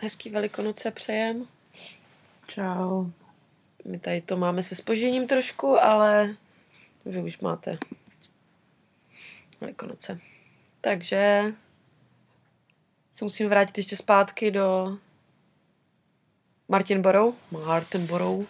hezký 0.00 0.30
velikonoce 0.30 0.90
přejem. 0.90 1.46
Čau. 2.46 3.06
My 3.84 3.98
tady 3.98 4.20
to 4.20 4.36
máme 4.36 4.62
se 4.62 4.74
spožením 4.74 5.26
trošku, 5.26 5.80
ale 5.80 6.36
vy 7.04 7.22
už 7.22 7.38
máte 7.38 7.78
velikonoce. 9.60 10.20
Takže 10.80 11.54
se 13.12 13.24
musím 13.24 13.48
vrátit 13.48 13.78
ještě 13.78 13.96
zpátky 13.96 14.50
do 14.50 14.98
Martin 16.68 17.02
Borou. 17.02 17.34
Martin 17.50 18.06
Borou. 18.06 18.46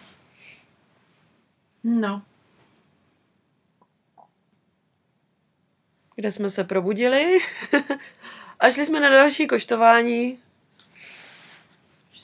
No. 1.83 2.21
Kde 6.15 6.31
jsme 6.31 6.49
se 6.49 6.63
probudili. 6.63 7.37
A 8.59 8.71
šli 8.71 8.85
jsme 8.85 8.99
na 8.99 9.09
další 9.09 9.47
koštování. 9.47 10.39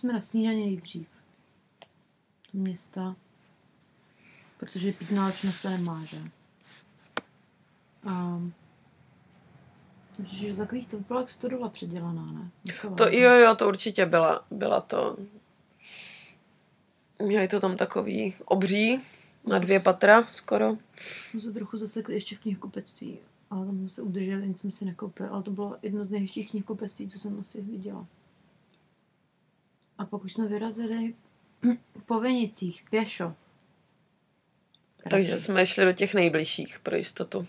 Jsme 0.04 0.14
na 0.14 0.20
snídaně 0.20 0.66
nejdřív. 0.66 1.08
Do 2.54 2.60
města. 2.60 3.16
Protože 4.58 4.92
pitná 4.92 5.32
se 5.32 5.70
nemá, 5.70 6.06
že? 6.06 6.18
A 8.10 8.42
že 10.26 10.56
takový 10.56 10.86
to 10.86 11.00
byla 11.00 11.20
jak 11.20 11.30
stodola 11.30 11.70
předělaná, 11.70 12.32
ne? 12.32 12.52
Taková, 12.68 12.96
To 12.96 13.08
jo, 13.08 13.34
jo, 13.34 13.56
to 13.56 13.68
určitě 13.68 14.06
byla, 14.06 14.46
byla 14.52 14.82
to. 14.82 15.18
Měli 17.20 17.48
to 17.48 17.60
tam 17.60 17.78
takový 17.78 18.36
obří, 18.46 19.02
na 19.48 19.60
dvě 19.60 19.80
patra 19.80 20.28
skoro. 20.32 20.78
Jsme 21.30 21.40
se 21.40 21.52
trochu 21.52 21.78
zasekli 21.78 22.14
ještě 22.14 22.36
v 22.36 22.40
knihkupectví, 22.40 23.20
ale 23.50 23.66
tam 23.66 23.78
jsme 23.78 23.90
se 23.90 24.02
udrželi, 24.02 24.48
nic 24.48 24.60
jsme 24.60 24.72
si 24.72 24.86
nekoupili, 24.86 25.30
ale 25.30 25.44
to 25.44 25.52
bylo 25.52 25.78
jedno 25.82 26.06
z 26.06 26.10
nejhezčích 26.10 26.52
knihkupectví, 26.52 27.10
co 27.10 27.20
jsem 27.20 27.40
asi 27.40 27.62
viděla. 27.62 28.08
A 29.98 30.06
pak 30.06 30.24
už 30.24 30.34
jsme 30.34 30.48
vyrazili 30.48 31.16
po 32.06 32.20
Venicích, 32.20 32.84
pěšo. 32.90 33.36
Takže 35.10 35.32
Radši. 35.32 35.44
jsme 35.44 35.66
šli 35.66 35.86
do 35.86 35.94
těch 35.94 36.14
nejbližších 36.14 36.80
pro 36.80 36.96
jistotu. 36.96 37.48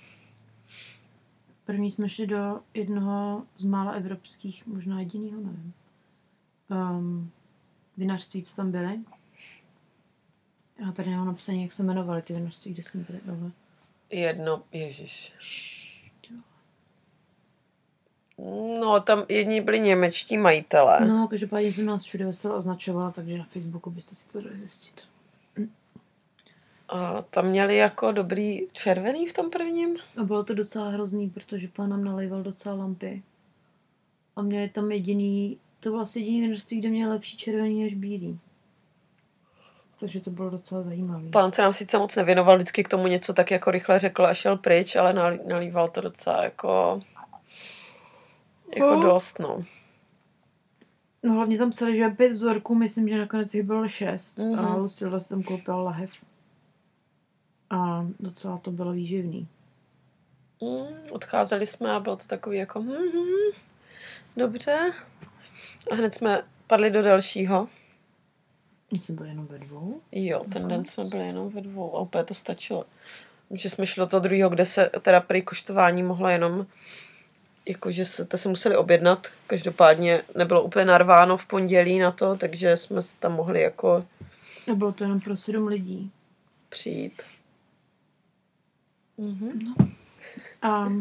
První 1.64 1.90
jsme 1.90 2.08
šli 2.08 2.26
do 2.26 2.60
jednoho 2.74 3.46
z 3.56 3.64
mála 3.64 3.92
evropských, 3.92 4.66
možná 4.66 5.00
jedinýho, 5.00 5.40
nevím, 5.40 5.72
um, 6.70 7.30
vinařství, 7.96 8.42
co 8.42 8.56
tam 8.56 8.70
byly. 8.70 9.00
Já 10.80 10.92
tady 10.92 11.10
nemám 11.10 11.26
napsané, 11.26 11.62
jak 11.62 11.72
se 11.72 11.82
jmenovaly 11.82 12.22
ty 12.22 12.32
vinařství, 12.32 12.72
kde 12.72 12.82
jsme 12.82 13.00
byli. 13.00 13.20
Ale... 13.28 13.50
Jedno, 14.10 14.62
ježiš. 14.72 15.32
Šš. 15.38 15.93
No, 18.80 19.00
tam 19.00 19.24
jedni 19.28 19.60
byli 19.60 19.80
němečtí 19.80 20.36
majitelé. 20.36 21.00
No, 21.06 21.28
každopádně 21.28 21.72
jsem 21.72 21.86
nás 21.86 22.04
všude 22.04 22.26
veselo 22.26 22.56
označovala, 22.56 23.10
takže 23.10 23.38
na 23.38 23.44
Facebooku 23.44 23.90
byste 23.90 24.14
si 24.14 24.28
to 24.28 24.40
dali 24.40 24.58
zjistit. 24.58 25.02
A 26.88 27.22
tam 27.22 27.46
měli 27.46 27.76
jako 27.76 28.12
dobrý 28.12 28.60
červený 28.72 29.26
v 29.28 29.32
tom 29.32 29.50
prvním. 29.50 29.96
A 30.16 30.22
bylo 30.22 30.44
to 30.44 30.54
docela 30.54 30.88
hrozný, 30.88 31.30
protože 31.30 31.68
pán 31.68 31.90
nám 31.90 32.04
nalejval 32.04 32.42
docela 32.42 32.74
lampy. 32.74 33.22
A 34.36 34.42
měli 34.42 34.68
tam 34.68 34.92
jediný, 34.92 35.58
to 35.80 35.90
bylo 35.90 36.02
asi 36.02 36.20
jediný 36.20 36.40
vinařství, 36.40 36.78
kde 36.78 36.88
měl 36.88 37.10
lepší 37.10 37.36
červený 37.36 37.82
než 37.82 37.94
bílý. 37.94 38.38
Takže 40.00 40.20
to 40.20 40.30
bylo 40.30 40.50
docela 40.50 40.82
zajímavé. 40.82 41.28
Pán 41.30 41.52
se 41.52 41.62
nám 41.62 41.74
sice 41.74 41.98
moc 41.98 42.16
nevěnoval, 42.16 42.56
vždycky 42.56 42.84
k 42.84 42.88
tomu 42.88 43.06
něco 43.06 43.34
tak 43.34 43.50
jako 43.50 43.70
rychle 43.70 43.98
řekl 43.98 44.26
a 44.26 44.34
šel 44.34 44.56
pryč, 44.56 44.96
ale 44.96 45.12
nalí- 45.12 45.46
nalíval 45.46 45.88
to 45.88 46.00
docela 46.00 46.44
jako... 46.44 47.00
Jako 48.74 48.86
Oh. 48.88 49.02
dost, 49.02 49.38
no. 49.38 49.64
No 51.22 51.32
hlavně 51.34 51.58
tam 51.58 51.70
psali, 51.70 51.96
že 51.96 52.08
pět 52.08 52.32
vzorků, 52.32 52.74
myslím, 52.74 53.08
že 53.08 53.18
nakonec 53.18 53.54
jich 53.54 53.62
bylo 53.62 53.88
šest. 53.88 54.38
Mhm. 54.38 54.58
A 54.58 54.76
Lucilla 54.76 55.20
si 55.20 55.28
tam 55.28 55.42
koupila 55.42 55.82
lahev. 55.82 56.24
A 57.70 58.06
docela 58.20 58.58
to 58.58 58.70
bylo 58.70 58.92
výživný. 58.92 59.48
Mm, 60.62 60.96
odcházeli 61.10 61.66
jsme 61.66 61.92
a 61.92 62.00
bylo 62.00 62.16
to 62.16 62.24
takový 62.24 62.58
jako... 62.58 62.80
hm, 62.82 62.92
hm, 62.92 63.52
dobře. 64.36 64.92
A 65.90 65.94
hned 65.94 66.14
jsme 66.14 66.42
padli 66.66 66.90
do 66.90 67.02
dalšího. 67.02 67.68
My 68.92 68.98
jsme 68.98 69.14
byli 69.14 69.28
jenom 69.28 69.46
ve 69.46 69.58
dvou. 69.58 70.00
Jo, 70.12 70.38
ten 70.40 70.52
den 70.52 70.62
Nakonec. 70.62 70.90
jsme 70.90 71.04
byli 71.04 71.26
jenom 71.26 71.50
ve 71.50 71.60
dvou 71.60 71.96
a 71.96 72.00
úplně 72.00 72.24
to 72.24 72.34
stačilo. 72.34 72.84
Že 73.50 73.70
jsme 73.70 73.86
šli 73.86 74.00
do 74.00 74.06
toho 74.06 74.20
druhého, 74.20 74.50
kde 74.50 74.66
se 74.66 74.90
teda 75.02 75.20
prý 75.20 75.42
koštování 75.42 76.02
mohlo 76.02 76.28
jenom 76.28 76.66
jakože 77.66 78.04
se, 78.04 78.24
to 78.24 78.36
se 78.36 78.48
museli 78.48 78.76
objednat. 78.76 79.26
Každopádně 79.46 80.22
nebylo 80.36 80.62
úplně 80.62 80.84
narváno 80.84 81.36
v 81.36 81.46
pondělí 81.46 81.98
na 81.98 82.10
to, 82.10 82.36
takže 82.36 82.76
jsme 82.76 83.02
se 83.02 83.16
tam 83.16 83.32
mohli 83.32 83.62
jako 83.62 84.06
A 84.72 84.74
bylo 84.74 84.92
to 84.92 85.04
jenom 85.04 85.20
pro 85.20 85.36
sedm 85.36 85.66
lidí. 85.66 86.10
přijít. 86.68 87.22
Mhm. 89.18 89.74
A 90.62 90.92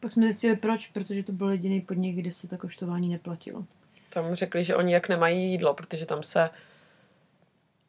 pak 0.00 0.12
jsme 0.12 0.22
zjistili 0.22 0.56
proč, 0.56 0.86
protože 0.86 1.22
to 1.22 1.32
byl 1.32 1.50
jediný 1.50 1.80
podnik, 1.80 2.16
kde 2.16 2.32
se 2.32 2.48
to 2.48 2.58
koštování 2.58 3.08
neplatilo. 3.08 3.64
Tam 4.12 4.34
řekli, 4.34 4.64
že 4.64 4.76
oni 4.76 4.92
jak 4.92 5.08
nemají 5.08 5.50
jídlo, 5.50 5.74
protože 5.74 6.06
tam 6.06 6.22
se 6.22 6.50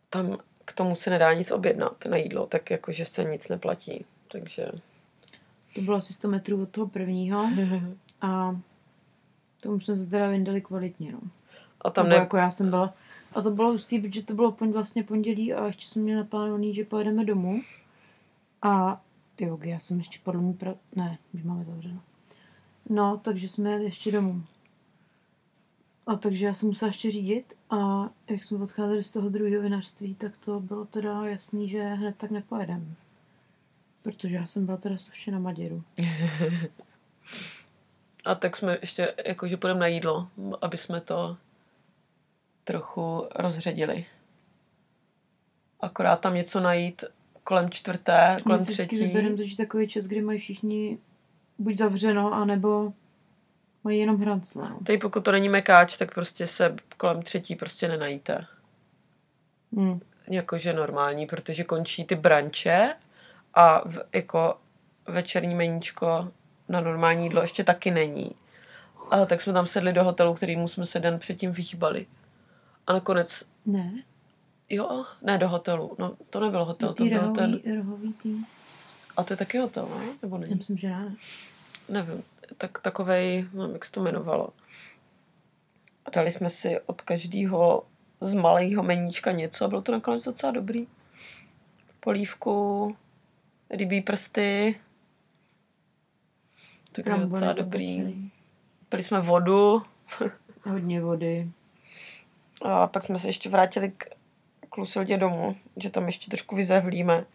tam 0.09 0.37
k 0.65 0.73
tomu 0.73 0.95
se 0.95 1.09
nedá 1.09 1.33
nic 1.33 1.51
objednat 1.51 2.05
na 2.05 2.17
jídlo, 2.17 2.47
tak 2.47 2.69
jakože 2.71 3.05
se 3.05 3.23
nic 3.23 3.47
neplatí. 3.47 4.05
Takže 4.27 4.67
To 5.75 5.81
bylo 5.81 5.97
asi 5.97 6.13
100 6.13 6.27
metrů 6.27 6.61
od 6.61 6.69
toho 6.69 6.87
prvního 6.87 7.49
a 8.21 8.59
tomu 9.61 9.79
jsme 9.79 9.95
se 9.95 10.07
teda 10.07 10.29
vyndali 10.29 10.61
kvalitně. 10.61 11.11
No. 11.11 11.19
a 11.81 11.89
tam 11.89 12.09
ne, 12.09 12.15
jako 12.15 12.37
já 12.37 12.49
jsem 12.49 12.69
byla. 12.69 12.93
A 13.33 13.41
to 13.41 13.51
bylo 13.51 13.71
hustý, 13.71 13.99
protože 13.99 14.23
to 14.23 14.33
bylo 14.33 14.55
vlastně 14.71 15.03
pondělí 15.03 15.53
a 15.53 15.65
ještě 15.67 15.85
jsme 15.85 16.01
měli 16.01 16.17
naplánovaný, 16.17 16.73
že 16.73 16.85
pojedeme 16.85 17.25
domů. 17.25 17.61
A 18.61 19.01
ty 19.35 19.45
jogi, 19.45 19.69
já 19.69 19.79
jsem 19.79 19.97
ještě 19.97 20.19
podle 20.23 20.41
mě 20.41 20.53
pra... 20.53 20.75
Ne, 20.95 21.17
už 21.33 21.43
máme 21.43 21.65
zavřeno. 21.65 22.01
No, 22.89 23.17
takže 23.17 23.47
jsme 23.47 23.71
jeli 23.71 23.83
ještě 23.83 24.11
domů. 24.11 24.43
A 26.07 26.15
takže 26.15 26.45
já 26.45 26.53
jsem 26.53 26.69
musela 26.69 26.87
ještě 26.87 27.11
řídit 27.11 27.53
a 27.69 28.09
jak 28.29 28.43
jsme 28.43 28.63
odcházeli 28.63 29.03
z 29.03 29.11
toho 29.11 29.29
druhého 29.29 29.61
vinařství, 29.61 30.15
tak 30.15 30.37
to 30.37 30.59
bylo 30.59 30.85
teda 30.85 31.27
jasný, 31.27 31.69
že 31.69 31.83
hned 31.83 32.15
tak 32.17 32.31
nepojedeme. 32.31 32.95
Protože 34.01 34.35
já 34.35 34.45
jsem 34.45 34.65
byla 34.65 34.77
teda 34.77 34.97
slušně 34.97 35.33
na 35.33 35.39
Maděru. 35.39 35.83
A 38.25 38.35
tak 38.35 38.55
jsme 38.57 38.77
ještě, 38.81 39.13
jakože 39.25 39.57
půjdeme 39.57 39.79
na 39.79 39.87
jídlo, 39.87 40.27
aby 40.61 40.77
jsme 40.77 41.01
to 41.01 41.37
trochu 42.63 43.27
rozředili. 43.35 44.05
Akorát 45.79 46.19
tam 46.19 46.35
něco 46.35 46.59
najít 46.59 47.03
kolem 47.43 47.69
čtvrté, 47.69 48.35
My 48.35 48.41
kolem 48.41 48.59
si 48.59 48.71
vždycky 48.71 48.95
třetí. 48.95 49.07
vybereme 49.07 49.37
totiž 49.37 49.55
takový 49.55 49.87
čas, 49.87 50.05
kdy 50.05 50.21
mají 50.21 50.39
všichni 50.39 50.97
buď 51.57 51.77
zavřeno, 51.77 52.33
anebo 52.33 52.93
mají 53.83 53.99
jenom 53.99 54.21
hrancle. 54.21 54.69
No. 54.69 54.79
Tady 54.85 54.97
pokud 54.97 55.25
to 55.25 55.31
není 55.31 55.49
mekáč, 55.49 55.97
tak 55.97 56.13
prostě 56.13 56.47
se 56.47 56.75
kolem 56.97 57.21
třetí 57.21 57.55
prostě 57.55 57.87
nenajíte. 57.87 58.45
Hmm. 59.73 59.99
Jakože 60.27 60.73
normální, 60.73 61.25
protože 61.25 61.63
končí 61.63 62.05
ty 62.05 62.15
branče 62.15 62.93
a 63.53 63.89
v, 63.89 63.99
jako 64.13 64.57
večerní 65.07 65.55
meníčko 65.55 66.31
na 66.69 66.81
normální 66.81 67.23
jídlo 67.23 67.41
ještě 67.41 67.63
taky 67.63 67.91
není. 67.91 68.31
A 69.11 69.25
tak 69.25 69.41
jsme 69.41 69.53
tam 69.53 69.67
sedli 69.67 69.93
do 69.93 70.03
hotelu, 70.03 70.33
kterýmu 70.33 70.67
jsme 70.67 70.85
se 70.85 70.99
den 70.99 71.19
předtím 71.19 71.51
vyhýbali. 71.51 72.05
A 72.87 72.93
nakonec, 72.93 73.43
Ne, 73.65 73.93
jo, 74.69 75.05
ne 75.21 75.37
do 75.37 75.49
hotelu, 75.49 75.95
no 75.99 76.15
to 76.29 76.39
nebyl 76.39 76.65
hotel, 76.65 76.89
do 76.89 76.93
to 76.95 77.03
byl 77.05 77.19
rohový, 77.19 77.35
ten, 77.59 77.77
rohový 77.77 78.13
tým. 78.13 78.45
a 79.17 79.23
to 79.23 79.33
je 79.33 79.37
taky 79.37 79.57
hotel, 79.57 79.87
ne? 79.99 80.05
Nebo 80.21 80.35
Já 80.35 80.39
není? 80.41 80.55
myslím, 80.55 80.77
že 80.77 80.87
ne. 80.89 81.15
Nevím, 81.89 82.23
tak 82.57 82.79
takovej, 82.79 83.47
nevím, 83.53 83.73
jak 83.73 83.85
se 83.85 83.91
to 83.91 83.99
jmenovalo. 84.01 84.49
A 86.05 86.09
dali 86.09 86.31
jsme 86.31 86.49
si 86.49 86.79
od 86.85 87.01
každého 87.01 87.83
z 88.21 88.33
malého 88.33 88.83
meníčka 88.83 89.31
něco 89.31 89.65
a 89.65 89.67
bylo 89.67 89.81
to 89.81 89.91
nakonec 89.91 90.23
docela 90.23 90.51
dobrý. 90.51 90.87
Polívku, 91.99 92.95
rybí 93.71 94.01
prsty, 94.01 94.79
takže 96.91 97.09
Brambory 97.09 97.31
docela 97.31 97.53
dobrý. 97.53 98.15
Pili 98.89 99.03
jsme 99.03 99.21
vodu 99.21 99.83
Hodně 100.63 101.01
vody. 101.01 101.51
a 102.61 102.87
pak 102.87 103.03
jsme 103.03 103.19
se 103.19 103.27
ještě 103.27 103.49
vrátili 103.49 103.91
k, 103.91 104.05
k 104.69 104.77
Lucildě 104.77 105.17
domů, 105.17 105.55
že 105.77 105.89
tam 105.89 106.05
ještě 106.05 106.29
trošku 106.29 106.55
vyzehvlíme. 106.55 107.25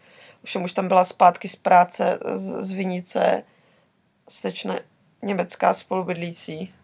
Ovšem 0.43 0.65
už 0.65 0.73
tam 0.73 0.88
byla 0.88 1.05
zpátky 1.05 1.49
z 1.49 1.56
práce 1.56 2.19
z, 2.35 2.62
z 2.62 2.73
Vinice 2.73 3.43
stečna 4.29 4.79
německá 5.23 5.75
spolubydlící. 5.75 6.75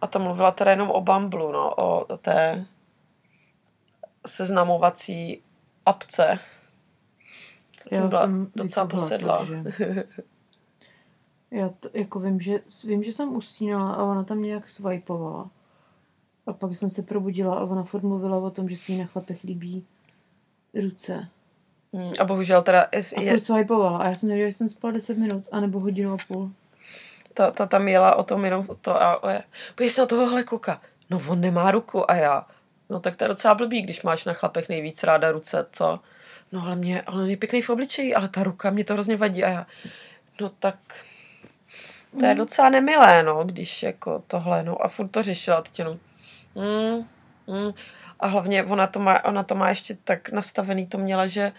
A 0.00 0.06
ta 0.06 0.18
mluvila 0.18 0.50
teda 0.50 0.70
jenom 0.70 0.90
o 0.90 1.00
Bamblu, 1.00 1.52
no, 1.52 1.74
o 1.74 2.16
té 2.16 2.66
seznamovací 4.26 5.42
apce. 5.86 6.38
Já 7.90 8.06
byla 8.06 8.20
jsem 8.20 8.50
docela 8.56 8.86
posedla. 8.86 9.38
takže... 9.38 9.64
Já 11.50 11.68
to, 11.68 11.88
jako 11.94 12.20
vím, 12.20 12.40
že, 12.40 12.60
vím, 12.84 13.02
že 13.02 13.12
jsem 13.12 13.36
usínala 13.36 13.92
a 13.92 14.02
ona 14.02 14.24
tam 14.24 14.42
nějak 14.42 14.68
swipeovala. 14.68 15.50
A 16.46 16.52
pak 16.52 16.74
jsem 16.74 16.88
se 16.88 17.02
probudila 17.02 17.54
a 17.54 17.64
ona 17.64 17.82
furt 17.82 18.02
mluvila 18.02 18.36
o 18.36 18.50
tom, 18.50 18.68
že 18.68 18.76
si 18.76 18.92
jí 18.92 18.98
na 18.98 19.06
chlapech 19.06 19.44
líbí 19.44 19.86
ruce. 20.82 21.28
Mm, 21.92 22.12
A 22.20 22.24
bohužel 22.24 22.62
teda 22.62 22.82
A 22.82 22.88
je, 22.92 23.02
furt 23.02 23.44
se 23.44 23.54
hypovala. 23.54 23.98
A 23.98 24.08
já 24.08 24.14
jsem 24.14 24.28
nevěděla, 24.28 24.48
že 24.48 24.54
jsem 24.56 24.68
spala 24.68 24.92
10 24.92 25.18
minut, 25.18 25.44
anebo 25.52 25.80
hodinu 25.80 26.12
a 26.12 26.16
půl. 26.28 26.50
ta, 27.34 27.50
ta 27.50 27.66
tam 27.66 27.88
jela 27.88 28.16
o 28.16 28.22
tom 28.22 28.44
jenom 28.44 28.66
to 28.80 29.02
a 29.02 29.12
a 29.12 29.30
je, 29.30 29.42
podívej 29.74 29.90
se 29.90 30.00
na 30.00 30.06
tohohle 30.06 30.44
kluka. 30.44 30.80
No 31.10 31.22
on 31.28 31.40
nemá 31.40 31.70
ruku 31.70 32.10
a 32.10 32.14
já. 32.14 32.46
No 32.90 33.00
tak 33.00 33.16
to 33.16 33.24
je 33.24 33.28
docela 33.28 33.54
blbý, 33.54 33.82
když 33.82 34.02
máš 34.02 34.24
na 34.24 34.32
chlapech 34.32 34.68
nejvíc 34.68 35.02
ráda 35.02 35.32
ruce, 35.32 35.66
co? 35.72 36.00
No 36.54 36.62
ale 36.62 36.76
mě, 36.76 37.02
ale 37.02 37.22
on 37.22 37.30
je 37.30 37.36
pěkný 37.36 37.62
v 37.62 37.70
obličeji, 37.70 38.14
ale 38.14 38.28
ta 38.28 38.42
ruka, 38.42 38.70
mě 38.70 38.84
to 38.84 38.92
hrozně 38.92 39.16
vadí 39.16 39.44
a 39.44 39.48
já. 39.48 39.66
No 40.40 40.48
tak 40.48 40.76
to 42.20 42.26
je 42.26 42.34
docela 42.34 42.68
nemilé, 42.68 43.22
no, 43.22 43.44
když 43.44 43.82
jako 43.82 44.22
tohle, 44.26 44.62
no 44.62 44.84
a 44.84 44.88
furt 44.88 45.08
to 45.08 45.22
řešila, 45.22 45.62
teď 45.62 45.78
jenom. 45.78 45.98
Mm, 46.54 47.08
mm. 47.46 47.72
A 48.20 48.26
hlavně 48.26 48.64
ona 48.64 48.86
to, 48.86 48.98
má, 48.98 49.24
ona 49.24 49.42
to 49.42 49.54
má 49.54 49.68
ještě 49.68 49.96
tak 50.04 50.28
nastavený, 50.28 50.86
to 50.86 50.98
měla, 50.98 51.26
že 51.26 51.52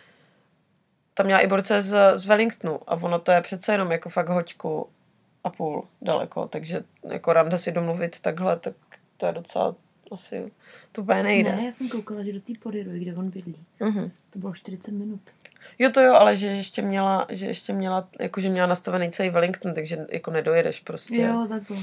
tam 1.13 1.25
měla 1.25 1.41
i 1.41 1.47
borce 1.47 1.81
z, 1.81 2.17
z 2.19 2.25
Wellingtonu 2.25 2.79
a 2.87 2.95
ono 2.95 3.19
to 3.19 3.31
je 3.31 3.41
přece 3.41 3.71
jenom 3.71 3.91
jako 3.91 4.09
fakt 4.09 4.29
hoďku 4.29 4.89
a 5.43 5.49
půl 5.49 5.87
daleko, 6.01 6.47
takže 6.47 6.81
jako 7.09 7.33
rande 7.33 7.59
si 7.59 7.71
domluvit 7.71 8.19
takhle, 8.19 8.55
tak 8.59 8.73
to 9.17 9.25
je 9.25 9.31
docela 9.31 9.75
asi, 10.11 10.51
to 10.91 11.01
úplně 11.01 11.23
nejde. 11.23 11.55
Ne, 11.55 11.65
já 11.65 11.71
jsem 11.71 11.89
koukala, 11.89 12.23
že 12.23 12.33
do 12.33 12.41
té 12.41 12.53
Podiruj, 12.63 12.99
kde 12.99 13.15
on 13.15 13.29
bydlí. 13.29 13.65
Mhm. 13.79 14.11
To 14.29 14.39
bylo 14.39 14.53
40 14.53 14.91
minut. 14.91 15.21
Jo 15.79 15.89
to 15.89 16.01
jo, 16.01 16.13
ale 16.13 16.37
že 16.37 16.47
ještě 16.47 16.81
měla, 16.81 17.27
že 17.29 17.45
ještě 17.45 17.73
měla, 17.73 18.07
jako 18.19 18.41
že 18.41 18.49
měla 18.49 18.67
nastavený 18.67 19.11
celý 19.11 19.29
Wellington, 19.29 19.73
takže 19.73 20.05
jako 20.11 20.31
nedojedeš 20.31 20.79
prostě. 20.79 21.21
Jo, 21.21 21.45
takhle. 21.49 21.77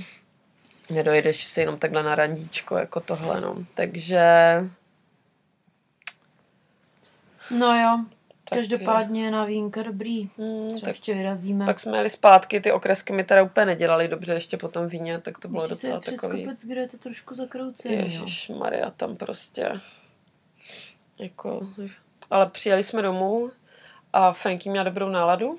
Nedojedeš 0.91 1.45
si 1.45 1.61
jenom 1.61 1.79
takhle 1.79 2.03
na 2.03 2.15
randíčko, 2.15 2.77
jako 2.77 3.01
tohle, 3.01 3.41
no. 3.41 3.57
Takže... 3.75 4.25
No 7.51 7.81
jo, 7.81 8.05
Tak 8.45 8.59
každopádně 8.59 9.31
na 9.31 9.45
vínka 9.45 9.83
dobrý. 9.83 10.31
Hmm, 10.39 10.69
Třeba 10.69 10.81
tak, 10.81 10.89
ještě 10.89 11.15
vyrazíme. 11.15 11.67
pak 11.67 11.81
jsme 11.81 11.99
jeli 11.99 12.11
zpátky, 12.11 12.61
ty 12.61 12.73
okresky 12.73 13.13
mi 13.13 13.25
teda 13.25 13.43
úplně 13.43 13.67
nedělali 13.67 14.09
dobře 14.09 14.33
ještě 14.35 14.57
po 14.57 14.69
tom 14.69 14.87
víně, 14.87 15.21
tak 15.21 15.39
to 15.39 15.49
bylo 15.49 15.69
docela 15.69 16.01
přes 16.01 16.21
takový... 16.21 16.45
kopec, 16.45 16.65
kde 16.65 16.81
je 16.81 16.89
to 16.89 16.99
trošku 16.99 17.35
zakroucený. 17.35 17.95
Ježíš 17.95 18.49
Maria, 18.49 18.91
tam 18.91 19.17
prostě... 19.17 19.81
Jako... 21.19 21.69
Ale 22.31 22.47
přijeli 22.47 22.85
jsme 22.85 23.03
domů 23.03 23.51
a 24.13 24.33
Franky 24.33 24.71
měla 24.71 24.85
dobrou 24.85 25.09
náladu, 25.09 25.59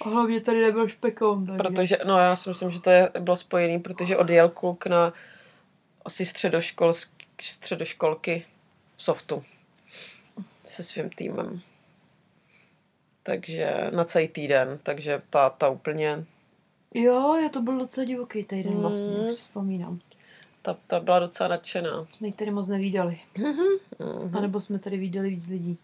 A 0.00 0.08
hlavně 0.08 0.40
tady 0.40 0.62
nebyl 0.62 0.88
špekoun, 0.88 1.46
takže... 1.46 1.58
protože, 1.58 1.98
no 2.04 2.18
já 2.18 2.36
si 2.36 2.48
myslím, 2.48 2.70
že 2.70 2.80
to 2.80 2.90
je, 2.90 3.10
bylo 3.18 3.36
spojený, 3.36 3.78
protože 3.78 4.16
odjel 4.16 4.48
kluk 4.48 4.86
na 4.86 5.12
asi 6.04 6.26
středoškolsk, 6.26 7.10
středoškolky 7.42 8.46
v 8.96 9.02
softu 9.02 9.44
se 10.66 10.82
svým 10.82 11.10
týmem. 11.10 11.60
Takže 13.26 13.74
na 13.90 14.04
celý 14.04 14.28
týden, 14.28 14.78
takže 14.82 15.22
ta, 15.30 15.50
ta 15.50 15.68
úplně, 15.68 16.24
Jo, 16.94 17.34
jo, 17.34 17.48
to 17.52 17.62
byl 17.62 17.78
docela 17.78 18.04
divoký 18.04 18.44
týden 18.44 18.72
Mm. 18.74 18.80
vlastně, 18.80 19.10
už 19.16 19.32
si 19.32 19.38
vzpomínám. 19.38 20.00
ta, 20.62 20.76
ta 20.86 21.00
byla 21.00 21.18
docela 21.18 21.48
nadšená. 21.48 22.06
Jsme 22.10 22.26
ji 22.28 22.32
tady 22.32 22.50
moc 22.50 22.68
nevídali. 22.68 23.20
Mhm. 23.38 24.36
A 24.36 24.40
nebo 24.40 24.60
jsme 24.60 24.78
tady 24.78 24.96
vídali 24.96 25.30
víc 25.30 25.46
lidí, 25.48 25.78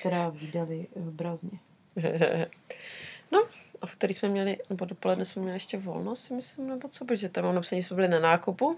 která 0.00 0.28
vídali 0.28 0.86
v 0.96 1.10
Brazně. 1.10 1.58
no, 3.32 3.44
a 3.82 3.86
v 3.86 3.96
který 3.96 4.14
jsme 4.14 4.28
měli, 4.28 4.58
nebo 4.70 4.84
dopoledne 4.84 5.24
jsme 5.24 5.42
měli 5.42 5.56
ještě 5.56 5.78
volno, 5.78 6.16
si 6.16 6.34
myslím, 6.34 6.68
nebo 6.68 6.88
co, 6.88 7.04
protože 7.04 7.28
tam 7.28 7.44
mám 7.44 7.54
napsaný, 7.54 7.82
jsme 7.82 7.94
byli 7.94 8.08
na 8.08 8.20
nákupu. 8.20 8.76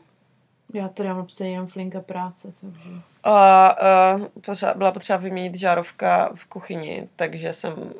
Já 0.73 0.89
tady 0.89 1.09
mám 1.09 1.19
napsaný 1.19 1.53
jenom 1.53 1.67
flinka 1.67 2.01
práce, 2.01 2.53
takže... 2.61 2.91
A, 3.23 3.67
a 3.67 4.19
potřeba, 4.41 4.75
byla 4.75 4.93
potřeba 4.93 5.19
vyměnit 5.19 5.55
žárovka 5.55 6.31
v 6.35 6.47
kuchyni, 6.47 7.09
takže 7.17 7.53
jsem 7.53 7.93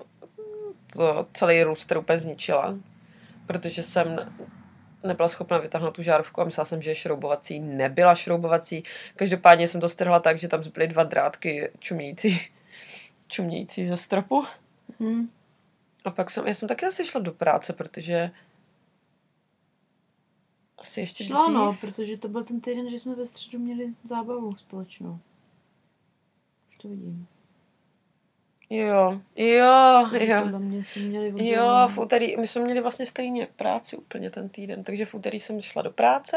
to 0.93 1.27
celý 1.33 1.63
růster 1.63 1.99
úplně 1.99 2.19
zničila, 2.19 2.75
protože 3.47 3.83
jsem 3.83 4.33
nebyla 5.05 5.29
schopna 5.29 5.59
vytáhnout 5.59 5.95
tu 5.95 6.03
žárovku 6.03 6.41
a 6.41 6.45
myslela 6.45 6.65
jsem, 6.65 6.83
že 6.83 6.91
je 6.91 6.97
šroubovací. 6.97 7.61
Nebyla 7.61 8.15
šroubovací. 8.15 8.85
Každopádně 9.17 9.69
jsem 9.69 9.81
to 9.81 9.89
strhla 9.89 10.21
tak, 10.21 10.39
že 10.39 10.49
tam 10.49 10.63
zbyly 10.63 10.87
dva 10.87 11.05
drátky 11.05 11.71
čumící, 11.79 12.41
čumící 13.29 13.87
ze 13.87 13.97
stropu. 13.97 14.45
Hm. 15.01 15.29
A 16.05 16.11
pak 16.11 16.31
jsem, 16.31 16.47
já 16.47 16.55
jsem 16.55 16.69
taky 16.69 16.87
asi 16.87 17.07
šla 17.07 17.21
do 17.21 17.33
práce, 17.33 17.73
protože 17.73 18.31
asi 20.85 21.01
ještě 21.01 21.25
Šla 21.25 21.43
dřív. 21.43 21.55
no, 21.55 21.77
protože 21.81 22.17
to 22.17 22.29
byl 22.29 22.45
ten 22.45 22.61
týden, 22.61 22.91
že 22.91 22.99
jsme 22.99 23.15
ve 23.15 23.27
středu 23.27 23.59
měli 23.59 23.93
zábavu 24.03 24.57
společnou. 24.57 25.19
Už 26.69 26.77
to 26.77 26.89
vidím. 26.89 27.27
Jo, 28.71 29.21
jo, 29.37 30.09
Takže 30.11 30.33
jo. 30.33 30.43
podle 30.43 30.59
mě 30.59 30.85
jsme 30.85 31.03
měli 31.03 31.49
Jo, 31.49 31.89
v 31.95 31.99
úterý, 31.99 32.37
my 32.37 32.47
jsme 32.47 32.63
měli 32.65 32.81
vlastně 32.81 33.07
stejně 33.07 33.47
práci 33.57 33.97
úplně 33.97 34.31
ten 34.31 34.49
týden, 34.49 34.85
takže 34.85 35.07
v 35.07 35.15
úterý 35.15 35.41
jsem 35.41 35.61
šla 35.63 35.83
do 35.83 35.91
práce 35.91 36.37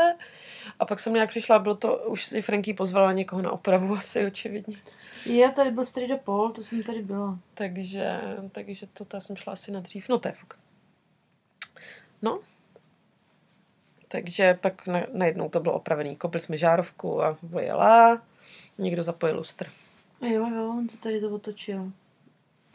a 0.80 0.86
pak 0.86 1.00
jsem 1.00 1.14
nějak 1.14 1.30
přišla, 1.30 1.60
bylo 1.60 1.76
to, 1.76 1.98
už 1.98 2.26
si 2.26 2.42
Franky 2.42 2.74
pozvala 2.74 3.14
někoho 3.14 3.42
na 3.42 3.52
opravu 3.52 3.94
asi 3.96 4.26
očividně. 4.26 4.78
Já 5.26 5.52
tady 5.52 5.72
byl 5.72 5.86
strida 5.86 6.18
pol, 6.18 6.52
to 6.52 6.62
jsem 6.62 6.84
tady 6.84 7.02
byla. 7.02 7.40
Takže, 7.54 8.22
takže 8.52 8.88
to, 8.94 9.06
to 9.06 9.22
jsem 9.22 9.36
šla 9.36 9.54
asi 9.54 9.72
na 9.72 9.80
dřív, 9.80 10.10
no 10.10 10.20
to 10.20 10.28
je 10.28 10.32
fuk. 10.32 10.60
No, 12.22 12.40
takže 14.08 14.54
pak 14.54 14.88
na, 14.88 15.00
najednou 15.14 15.50
to 15.50 15.60
bylo 15.60 15.74
opravený, 15.74 16.16
kopli 16.16 16.40
jsme 16.40 16.58
žárovku 16.58 17.24
a 17.24 17.38
vojela, 17.44 18.22
někdo 18.78 19.04
zapojil 19.04 19.38
lustr. 19.38 19.68
A 20.22 20.26
jo, 20.26 20.48
jo, 20.56 20.70
on 20.70 20.90
se 20.90 21.00
tady 21.00 21.20
to 21.20 21.30
otočil. 21.30 21.92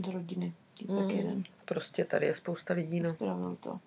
Z 0.05 0.09
rodiny. 0.09 0.53
Týpek 0.79 0.97
Mm. 0.99 1.11
jeden. 1.11 1.45
Prostě 1.65 2.05
tady 2.05 2.27
je 2.27 2.35
spousta 2.35 2.75
lidí, 2.75 3.01
no. 3.01 3.09
Spravil 3.11 3.57
to. 3.61 3.81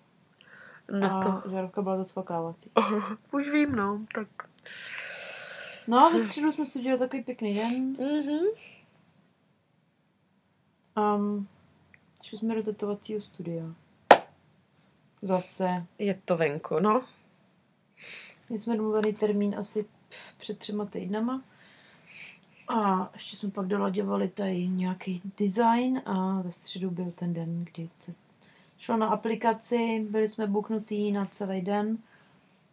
Na 1.00 1.10
a 1.10 1.40
to. 1.40 1.50
žárovka 1.50 1.82
byla 1.82 1.96
zacvakávací. 1.96 2.70
Už 3.32 3.50
vím, 3.50 3.72
no, 3.72 4.00
tak. 4.14 4.28
No 5.86 6.06
a 6.06 6.08
ve 6.08 6.18
středu 6.18 6.52
jsme 6.52 6.64
si 6.64 6.78
udělali 6.78 6.98
takový 6.98 7.22
pěkný 7.22 7.54
den. 7.54 7.92
Mhm. 7.92 8.38
Um, 11.16 11.48
šli 12.22 12.38
jsme 12.38 12.54
do 12.54 12.62
tetovacího 12.62 13.20
studia. 13.20 13.64
Zase. 15.22 15.86
Je 15.98 16.18
to 16.24 16.36
venku, 16.36 16.78
no. 16.78 17.04
My 18.50 18.58
jsme 18.58 18.76
domluvený 18.76 19.12
termín 19.12 19.54
asi 19.58 19.86
před 20.38 20.58
třema 20.58 20.84
týdnama. 20.84 21.42
A 22.68 23.10
ještě 23.12 23.36
jsme 23.36 23.50
pak 23.50 23.66
dolaďovali 23.66 24.28
tady 24.28 24.68
nějaký 24.68 25.22
design 25.38 26.02
a 26.04 26.42
ve 26.42 26.52
středu 26.52 26.90
byl 26.90 27.10
ten 27.10 27.32
den, 27.32 27.64
kdy 27.72 27.88
se 27.98 28.14
šlo 28.78 28.96
na 28.96 29.06
aplikaci, 29.06 30.06
byli 30.10 30.28
jsme 30.28 30.46
buknutý 30.46 31.12
na 31.12 31.24
celý 31.24 31.60
den. 31.60 31.98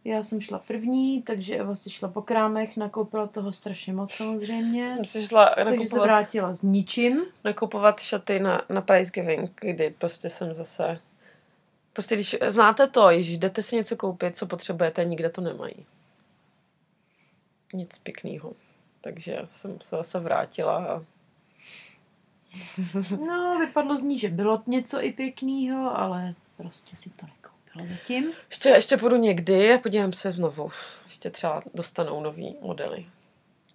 Já 0.06 0.24
jsem 0.24 0.42
šla 0.42 0.60
první, 0.60 1.22
takže 1.22 1.56
Eva 1.56 1.76
si 1.76 1.90
šla 1.90 2.10
po 2.10 2.22
krámech, 2.22 2.78
nakoupila 2.78 3.28
toho 3.28 3.52
strašně 3.52 3.94
moc 3.94 4.14
samozřejmě. 4.14 4.96
Jsem 4.96 5.06
si 5.06 5.28
šla 5.28 5.54
Takže 5.56 5.70
se 5.70 5.78
nakupovat, 5.78 6.04
vrátila 6.04 6.54
s 6.54 6.62
ničím. 6.62 7.22
nakupovat 7.44 8.00
šaty 8.00 8.40
na, 8.40 8.62
na 8.70 8.82
Price 8.82 9.12
Giving, 9.12 9.52
kdy 9.62 9.96
prostě 9.98 10.30
jsem 10.30 10.54
zase... 10.54 11.00
Prostě 11.94 12.16
když 12.16 12.36
znáte 12.48 12.88
to, 12.88 13.10
když 13.10 13.38
jdete 13.38 13.64
si 13.64 13.76
něco 13.76 13.96
koupit, 13.96 14.38
co 14.38 14.46
potřebujete, 14.46 15.06
nikde 15.06 15.30
to 15.30 15.42
nemají. 15.42 15.86
Nic 17.74 17.98
pěkného. 17.98 18.54
Takže 19.02 19.40
jsem 19.52 19.82
se 19.82 19.96
zase 19.96 20.20
vrátila 20.20 20.86
a 20.86 21.06
No, 23.28 23.58
vypadlo 23.60 23.98
z 23.98 24.04
ní, 24.04 24.20
že 24.20 24.30
bylo 24.30 24.64
něco 24.68 25.04
i 25.04 25.12
pěkného, 25.12 25.98
ale 25.98 26.36
prostě 26.58 26.96
si 26.96 27.10
to 27.10 27.26
nekoupila 27.26 27.98
zatím. 27.98 28.32
ještě, 28.50 28.70
ještě 28.70 28.98
půjdu 28.98 29.16
někdy 29.16 29.74
a 29.74 29.78
podívám 29.78 30.14
se 30.14 30.32
znovu. 30.32 30.72
Ještě 31.04 31.30
třeba 31.30 31.62
dostanou 31.74 32.22
nový 32.22 32.56
modely. 32.62 33.06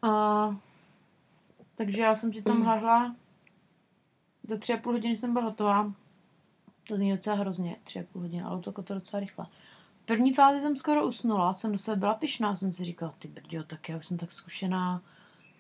A 0.03 0.57
takže 1.75 2.03
já 2.03 2.15
jsem 2.15 2.33
si 2.33 2.43
tam 2.43 2.63
hlahla. 2.63 3.17
Za 4.43 4.57
tři 4.57 4.73
a 4.73 4.77
půl 4.77 4.93
hodiny 4.93 5.17
jsem 5.17 5.33
byla 5.33 5.45
hotová. 5.45 5.93
To 6.88 6.97
zní 6.97 7.12
docela 7.12 7.37
hrozně, 7.37 7.76
tři 7.85 8.00
a 8.00 8.02
půl 8.12 8.23
hodiny, 8.23 8.42
ale 8.42 8.61
to 8.61 8.83
to 8.83 8.95
docela 8.95 9.21
rychle. 9.21 9.47
V 9.97 10.07
první 10.07 10.35
fázi 10.35 10.61
jsem 10.61 10.76
skoro 10.76 11.07
usnula, 11.07 11.52
jsem 11.52 11.73
na 11.73 11.78
sebe 11.78 11.97
byla 11.97 12.14
pyšná, 12.14 12.57
jsem 12.57 12.73
si 12.73 12.85
říkala, 12.85 13.14
ty 13.18 13.28
brďo, 13.28 13.62
tak 13.62 13.88
já 13.88 13.97
už 13.97 14.07
jsem 14.07 14.16
tak 14.16 14.33
zkušená, 14.33 15.02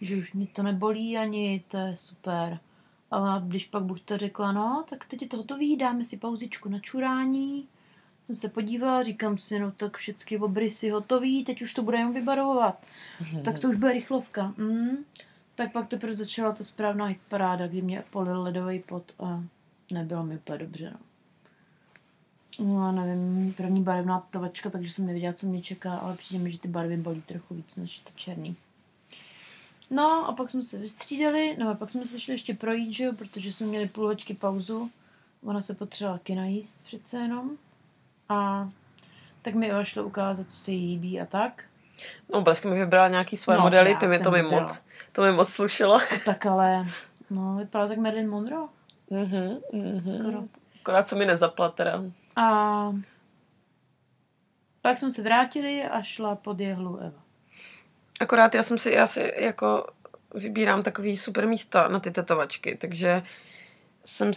že 0.00 0.16
už 0.16 0.32
mě 0.32 0.46
to 0.46 0.62
nebolí 0.62 1.18
ani, 1.18 1.64
to 1.68 1.76
je 1.76 1.96
super. 1.96 2.60
A 3.10 3.38
když 3.38 3.64
pak 3.64 3.82
Bůh 3.82 4.00
to 4.00 4.18
řekla, 4.18 4.52
no, 4.52 4.84
tak 4.90 5.04
teď 5.04 5.22
je 5.22 5.28
to 5.28 5.36
hotový, 5.36 5.76
dáme 5.76 6.04
si 6.04 6.16
pauzičku 6.16 6.68
na 6.68 6.78
čurání. 6.78 7.68
Jsem 8.20 8.36
se 8.36 8.48
podívala, 8.48 9.02
říkám 9.02 9.38
si, 9.38 9.58
no 9.58 9.72
tak 9.72 9.96
všechny 9.96 10.38
obrysy 10.38 10.90
hotový, 10.90 11.44
teď 11.44 11.62
už 11.62 11.74
to 11.74 11.82
budeme 11.82 12.12
vybarvovat. 12.12 12.86
Tak 13.44 13.58
to 13.58 13.68
už 13.68 13.76
bude 13.76 13.92
rychlovka. 13.92 14.54
Mm. 14.56 15.04
Tak 15.54 15.72
pak 15.72 15.88
teprve 15.88 16.14
začala 16.14 16.52
ta 16.52 16.64
správná 16.64 17.06
hitparáda, 17.06 17.66
kdy 17.66 17.82
mě 17.82 18.04
polil 18.10 18.42
ledový 18.42 18.78
pot 18.78 19.12
a 19.18 19.44
nebylo 19.90 20.24
mi 20.24 20.36
úplně 20.36 20.58
dobře. 20.58 20.90
No. 20.90 21.07
No, 22.58 22.92
nevím, 22.92 23.52
první 23.56 23.82
barevná 23.82 24.20
tatovačka, 24.20 24.70
takže 24.70 24.92
jsem 24.92 25.06
nevěděla, 25.06 25.32
co 25.32 25.46
mě 25.46 25.62
čeká, 25.62 25.94
ale 25.94 26.16
přijde 26.16 26.44
mi, 26.44 26.52
že 26.52 26.58
ty 26.58 26.68
barvy 26.68 26.96
bolí 26.96 27.22
trochu 27.22 27.54
víc 27.54 27.76
než 27.76 27.98
to 27.98 28.10
černý. 28.14 28.56
No 29.90 30.28
a 30.28 30.32
pak 30.32 30.50
jsme 30.50 30.62
se 30.62 30.78
vystřídali, 30.78 31.56
no 31.58 31.70
a 31.70 31.74
pak 31.74 31.90
jsme 31.90 32.04
se 32.04 32.20
šli 32.20 32.34
ještě 32.34 32.54
projít, 32.54 32.92
že 32.92 33.04
jo, 33.04 33.12
protože 33.12 33.52
jsme 33.52 33.66
měli 33.66 33.88
půl 33.88 34.06
hoďky 34.06 34.34
pauzu. 34.34 34.90
Ona 35.44 35.60
se 35.60 35.74
potřebovala 35.74 36.18
kina 36.18 36.44
jíst 36.44 36.80
přece 36.82 37.18
jenom. 37.18 37.50
A 38.28 38.68
tak 39.42 39.54
mi 39.54 39.70
Eva 39.70 39.84
šlo 39.84 40.04
ukázat, 40.04 40.50
co 40.50 40.56
se 40.56 40.72
jí 40.72 40.86
líbí 40.86 41.20
a 41.20 41.26
tak. 41.26 41.64
No, 42.32 42.42
Blesky 42.42 42.68
mi 42.68 42.78
vybrala 42.78 43.08
nějaký 43.08 43.36
svoje 43.36 43.58
No, 43.58 43.64
modely, 43.64 43.96
ty 43.96 44.08
mi 44.08 44.18
to 44.18 44.30
mi 44.30 44.42
moc, 44.42 44.80
to 45.12 45.22
mi 45.22 45.32
moc 45.32 45.48
slušelo. 45.48 46.00
Tak 46.24 46.46
ale, 46.46 46.86
no, 47.30 47.56
vypadala 47.56 47.90
jak 47.90 47.98
Marilyn 47.98 48.30
Monroe. 48.30 48.68
Mhm, 49.10 49.58
mhm. 49.72 50.08
Skoro. 50.08 50.42
Akorát 50.80 51.08
co 51.08 51.16
mi 51.16 51.26
nezapla 51.26 51.68
teda. 51.68 52.02
A 52.38 52.92
pak 54.82 54.98
jsme 54.98 55.10
se 55.10 55.22
vrátili 55.22 55.84
a 55.84 56.02
šla 56.02 56.34
pod 56.34 56.60
jehlu 56.60 56.98
Eva. 56.98 57.22
Akorát 58.20 58.54
já 58.54 58.62
jsem 58.62 58.78
si, 58.78 58.92
já 58.92 59.06
si 59.06 59.32
jako 59.36 59.86
vybírám 60.34 60.82
takový 60.82 61.16
super 61.16 61.48
místa 61.48 61.88
na 61.88 62.00
ty 62.00 62.10
tetovačky, 62.10 62.76
takže 62.76 63.22
jsem, 64.04 64.32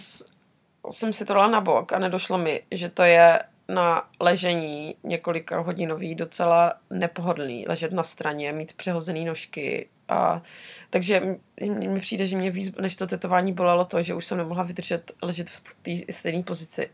jsem 0.90 1.14
si 1.14 1.26
to 1.26 1.34
dala 1.34 1.48
na 1.48 1.62
bok 1.62 1.94
a 1.94 2.00
nedošlo 2.00 2.38
mi, 2.38 2.64
že 2.72 2.90
to 2.90 3.04
je 3.04 3.44
na 3.70 4.10
ležení 4.20 4.96
několika 5.04 5.60
hodinový 5.60 6.16
docela 6.16 6.74
nepohodlný, 6.90 7.66
ležet 7.68 7.92
na 7.92 8.04
straně, 8.04 8.52
mít 8.52 8.74
přehozený 8.74 9.26
nožky 9.26 9.90
a 10.08 10.42
takže 10.90 11.38
mi 11.68 12.00
přijde, 12.00 12.28
že 12.28 12.38
mě 12.38 12.52
víc 12.52 12.76
než 12.76 12.96
to 12.96 13.08
tetování 13.08 13.54
bolelo 13.54 13.86
to, 13.86 14.02
že 14.02 14.14
už 14.14 14.26
jsem 14.26 14.38
nemohla 14.38 14.64
vydržet 14.64 15.12
ležet 15.22 15.50
v 15.50 15.76
té 15.82 16.14
stejné 16.14 16.44
pozici, 16.44 16.90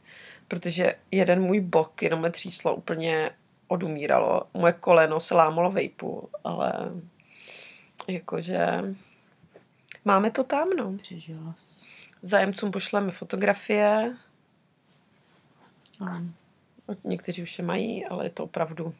protože 0.47 0.95
jeden 1.11 1.41
můj 1.41 1.59
bok 1.59 2.01
jenom 2.01 2.19
mě 2.19 2.31
tříslo 2.31 2.75
úplně 2.75 3.31
odumíralo, 3.67 4.41
moje 4.53 4.73
koleno 4.73 5.19
se 5.19 5.35
lámalo 5.35 5.71
vejpu, 5.71 6.29
ale 6.43 6.73
jakože 8.07 8.67
máme 10.05 10.31
to 10.31 10.43
tam, 10.43 10.69
no. 10.69 10.97
Přežila. 10.97 11.55
Zájemcům 12.21 12.71
pošleme 12.71 13.11
fotografie, 13.11 14.15
A 16.05 16.21
někteří 17.03 17.43
už 17.43 17.57
je 17.59 17.65
mají, 17.65 18.05
ale 18.05 18.25
je 18.25 18.29
to 18.29 18.43
opravdu 18.43 18.93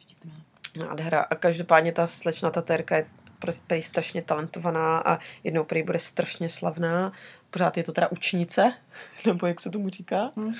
vtipné. 0.00 0.32
nádhera. 0.78 1.20
A 1.22 1.34
každopádně 1.34 1.92
ta 1.92 2.06
slečna 2.06 2.50
Tatérka 2.50 2.96
je 2.96 3.06
pro- 3.38 3.52
prý 3.66 3.82
strašně 3.82 4.22
talentovaná 4.22 4.98
a 4.98 5.18
jednou 5.44 5.64
prý 5.64 5.82
bude 5.82 5.98
strašně 5.98 6.48
slavná. 6.48 7.12
Pořád 7.50 7.76
je 7.76 7.82
to 7.84 7.92
teda 7.92 8.08
učnice, 8.12 8.72
nebo 9.26 9.46
jak 9.46 9.60
se 9.60 9.70
tomu 9.70 9.88
říká. 9.88 10.30
Hm. 10.36 10.52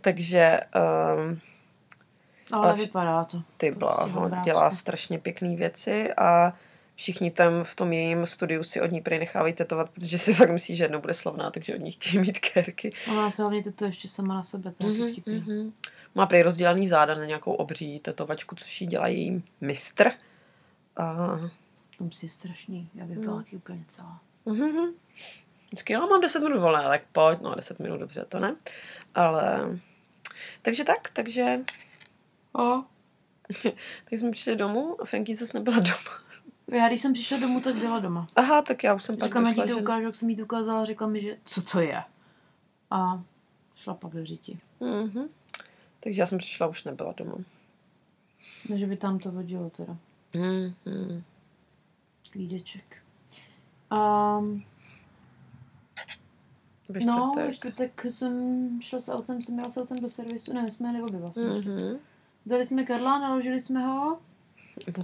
Takže 0.00 0.60
um, 0.76 1.40
Ale, 2.52 2.68
Ale 2.70 2.74
vypadá 2.76 3.24
to. 3.24 3.42
ty 3.56 3.72
prostě 3.72 4.12
no, 4.12 4.24
obrázku. 4.26 4.44
dělá 4.44 4.70
strašně 4.70 5.18
pěkné 5.18 5.56
věci 5.56 6.12
a 6.14 6.52
všichni 6.96 7.30
tam 7.30 7.64
v 7.64 7.74
tom 7.76 7.92
jejím 7.92 8.26
studiu 8.26 8.64
si 8.64 8.80
od 8.80 8.92
ní 8.92 9.00
prý 9.00 9.18
nechávají 9.18 9.54
tetovat, 9.54 9.90
protože 9.90 10.18
si 10.18 10.34
fakt 10.40 10.50
myslí, 10.50 10.76
že 10.76 10.84
jednou 10.84 11.00
bude 11.00 11.14
slavná, 11.14 11.50
takže 11.50 11.74
od 11.74 11.80
ní 11.80 11.92
chtějí 11.92 12.18
mít 12.18 12.38
kérky. 12.38 12.92
Ona 13.10 13.30
se 13.30 13.42
hlavně 13.42 13.62
to 13.72 13.84
ještě 13.84 14.08
sama 14.08 14.34
na 14.34 14.42
sebe, 14.42 14.72
to 14.72 14.86
je 14.86 14.92
Mhm, 14.92 15.00
mm-hmm, 15.02 15.44
mhm. 15.46 15.72
Má 16.14 16.26
prej 16.26 16.42
rozdělaný 16.42 16.88
záda 16.88 17.14
na 17.14 17.24
nějakou 17.24 17.52
obří 17.52 17.98
tetovačku, 17.98 18.54
což 18.56 18.80
jí 18.80 18.86
dělá 18.86 19.06
její 19.08 19.42
mistr. 19.60 20.10
A 20.96 21.14
To 21.98 22.04
musí 22.04 22.28
strašný, 22.28 22.88
já 22.94 23.04
bych 23.04 23.18
byla 23.18 23.36
Mm. 23.36 23.42
taky 23.44 23.56
úplně 23.56 23.84
celá. 23.86 24.20
Mhm. 24.46 24.92
Vždycky, 25.74 25.92
já 25.92 26.00
mám 26.00 26.20
10 26.20 26.42
minut 26.42 26.60
volné, 26.60 26.82
tak 26.82 27.02
pojď, 27.12 27.40
no 27.40 27.54
10 27.54 27.78
minut, 27.78 27.98
dobře, 27.98 28.24
to 28.28 28.38
ne. 28.38 28.56
Ale, 29.14 29.78
takže 30.62 30.84
tak, 30.84 31.10
takže, 31.12 31.60
O, 32.52 32.82
tak 34.04 34.12
jsme 34.12 34.30
přišli 34.30 34.56
domů 34.56 35.02
a 35.02 35.04
Franky 35.04 35.36
zase 35.36 35.58
nebyla 35.58 35.78
doma. 35.78 36.20
já 36.72 36.88
když 36.88 37.00
jsem 37.00 37.12
přišla 37.12 37.38
domů, 37.38 37.60
tak 37.60 37.74
byla 37.74 37.98
doma. 37.98 38.28
Aha, 38.36 38.62
tak 38.62 38.84
já 38.84 38.94
už 38.94 39.04
jsem 39.04 39.16
pak 39.16 39.24
Říkám, 39.24 39.44
došla, 39.44 39.62
to 39.62 39.68
že... 39.68 39.74
ukážu, 39.74 40.04
jak 40.04 40.14
jsem 40.14 40.30
jí 40.30 40.36
to 40.36 40.42
ukázala, 40.42 40.84
řekla 40.84 41.06
mi, 41.06 41.20
že 41.20 41.36
co 41.44 41.62
to 41.62 41.80
je. 41.80 42.02
A 42.90 43.22
šla 43.74 43.94
pak 43.94 44.12
do 44.12 44.24
řiti. 44.24 44.58
Mhm. 44.80 45.28
Takže 46.00 46.20
já 46.22 46.26
jsem 46.26 46.38
přišla, 46.38 46.66
už 46.66 46.84
nebyla 46.84 47.14
doma. 47.16 47.34
No, 48.68 48.76
že 48.76 48.86
by 48.86 48.96
tam 48.96 49.18
to 49.18 49.30
vodilo 49.30 49.70
teda. 49.70 49.96
Mhm. 50.34 51.22
Klídeček. 52.32 53.02
Um, 53.92 54.64
Ve 56.88 57.00
no, 57.04 57.32
ve 57.36 57.52
čtvrtek 57.52 58.06
jsem 58.08 58.78
šla 58.82 58.98
s 58.98 59.12
autem, 59.12 59.42
jsem 59.42 59.58
jela 59.58 59.68
s 59.68 59.76
autem 59.76 59.98
do 59.98 60.08
servisu. 60.08 60.52
Ne, 60.52 60.62
my 60.62 60.70
jsme 60.70 60.88
jeli 60.88 61.02
obě 61.02 61.20
vlastně. 61.20 61.44
Mm. 61.44 61.54
Mhm. 61.54 61.98
Vzali 62.44 62.64
jsme 62.64 62.84
Karla, 62.84 63.18
naložili 63.18 63.60
jsme 63.60 63.86
ho. 63.86 64.18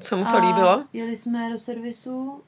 Se 0.02 0.16
mu 0.16 0.24
to 0.24 0.38
líbilo. 0.38 0.84
jeli 0.92 1.16
jsme 1.16 1.50
do 1.50 1.58
servisu. 1.58 2.42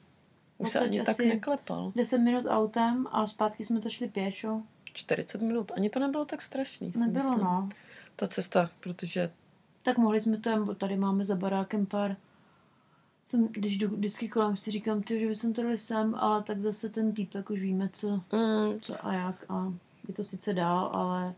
Už 0.57 0.69
se 0.69 0.79
ani 0.79 1.01
tak 1.01 1.19
neklepal. 1.19 1.91
10 1.95 2.17
minut 2.17 2.45
autem 2.49 3.07
a 3.11 3.27
zpátky 3.27 3.63
jsme 3.63 3.81
to 3.81 3.89
šli 3.89 4.07
pěšo. 4.07 4.61
40 4.93 5.41
minut. 5.41 5.71
Ani 5.75 5.89
to 5.89 5.99
nebylo 5.99 6.25
tak 6.25 6.41
strašný. 6.41 6.93
Nebylo, 6.95 7.29
myslím. 7.29 7.43
no. 7.45 7.69
Ta 8.15 8.27
cesta, 8.27 8.69
protože 8.79 9.31
Tak 9.83 9.97
mohli 9.97 10.21
jsme 10.21 10.37
to, 10.37 10.75
tady 10.75 10.97
máme 10.97 11.25
za 11.25 11.35
barákem 11.35 11.85
pár 11.85 12.15
jsem, 13.23 13.47
když 13.47 13.77
jdu 13.77 13.87
vždycky 13.87 14.29
kolem, 14.29 14.57
si 14.57 14.71
říkám, 14.71 15.03
ty, 15.03 15.19
že 15.19 15.27
bychom 15.27 15.53
to 15.53 15.63
dali 15.63 15.77
sem, 15.77 16.15
ale 16.15 16.43
tak 16.43 16.61
zase 16.61 16.89
ten 16.89 17.13
týpek 17.13 17.49
už 17.49 17.59
víme, 17.59 17.89
co, 17.93 18.09
mm, 18.09 18.79
co 18.81 19.05
a 19.05 19.13
jak 19.13 19.45
a 19.49 19.73
je 20.07 20.13
to 20.13 20.23
sice 20.23 20.53
dál, 20.53 20.89
ale 20.93 21.33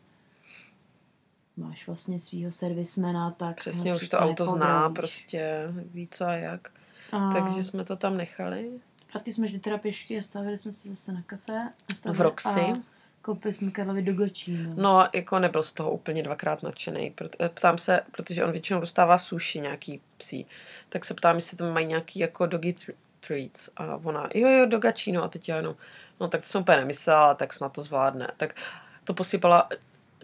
máš 1.58 1.88
vlastně 1.88 2.20
svýho 2.20 2.52
servismena, 2.52 3.32
tak 3.32 3.56
přesně 3.56 3.96
už 3.96 4.10
to 4.10 4.18
auto 4.18 4.46
zná, 4.46 4.90
prostě 4.90 5.68
ví 5.76 6.08
co 6.12 6.26
a 6.26 6.34
jak. 6.34 6.72
A 7.12 7.34
Takže 7.34 7.64
jsme 7.64 7.86
to 7.86 7.96
tam 7.96 8.18
nechali. 8.18 8.72
Zpátky 9.10 9.34
jsme 9.34 9.48
šli 9.48 9.60
teda 9.60 9.78
pěšky 9.78 10.18
a 10.18 10.22
stavili 10.22 10.58
jsme 10.58 10.72
se 10.72 10.90
zase 10.90 11.12
na 11.12 11.22
kafe. 11.22 11.70
A 12.06 12.12
V 12.12 12.22
Roxy. 12.22 12.60
A 12.60 12.95
koupili 13.26 13.54
jsme 13.54 13.72
Karlovi 13.72 14.02
do 14.02 14.14
Gočínu. 14.14 14.74
No, 14.76 15.08
jako 15.14 15.40
nebyl 15.40 15.64
z 15.64 15.74
toho 15.74 15.92
úplně 15.92 16.24
dvakrát 16.24 16.64
nadšený. 16.64 17.14
Eh, 17.40 17.50
Ptám 17.50 17.78
se, 17.78 18.02
protože 18.12 18.46
on 18.46 18.52
většinou 18.52 18.80
dostává 18.80 19.18
sushi 19.18 19.60
nějaký 19.60 20.02
psí, 20.18 20.46
tak 20.90 21.06
se 21.06 21.14
ptám, 21.14 21.36
jestli 21.36 21.58
tam 21.58 21.74
mají 21.74 21.88
nějaký 21.88 22.20
jako 22.20 22.46
doggy 22.46 22.72
tr- 22.72 22.94
treats. 23.28 23.70
A 23.78 23.96
ona, 24.04 24.30
jo, 24.34 24.50
jo, 24.50 24.66
dogačino. 24.66 25.24
A 25.24 25.28
teď 25.28 25.50
já 25.50 25.56
jenom, 25.56 25.76
no 26.20 26.28
tak 26.28 26.42
to 26.42 26.48
jsem 26.48 26.62
úplně 26.62 26.78
nemyslela, 26.78 27.34
tak 27.34 27.54
snad 27.54 27.74
to 27.74 27.82
zvládne. 27.82 28.32
Tak 28.38 28.56
to 29.04 29.14
posypala 29.14 29.70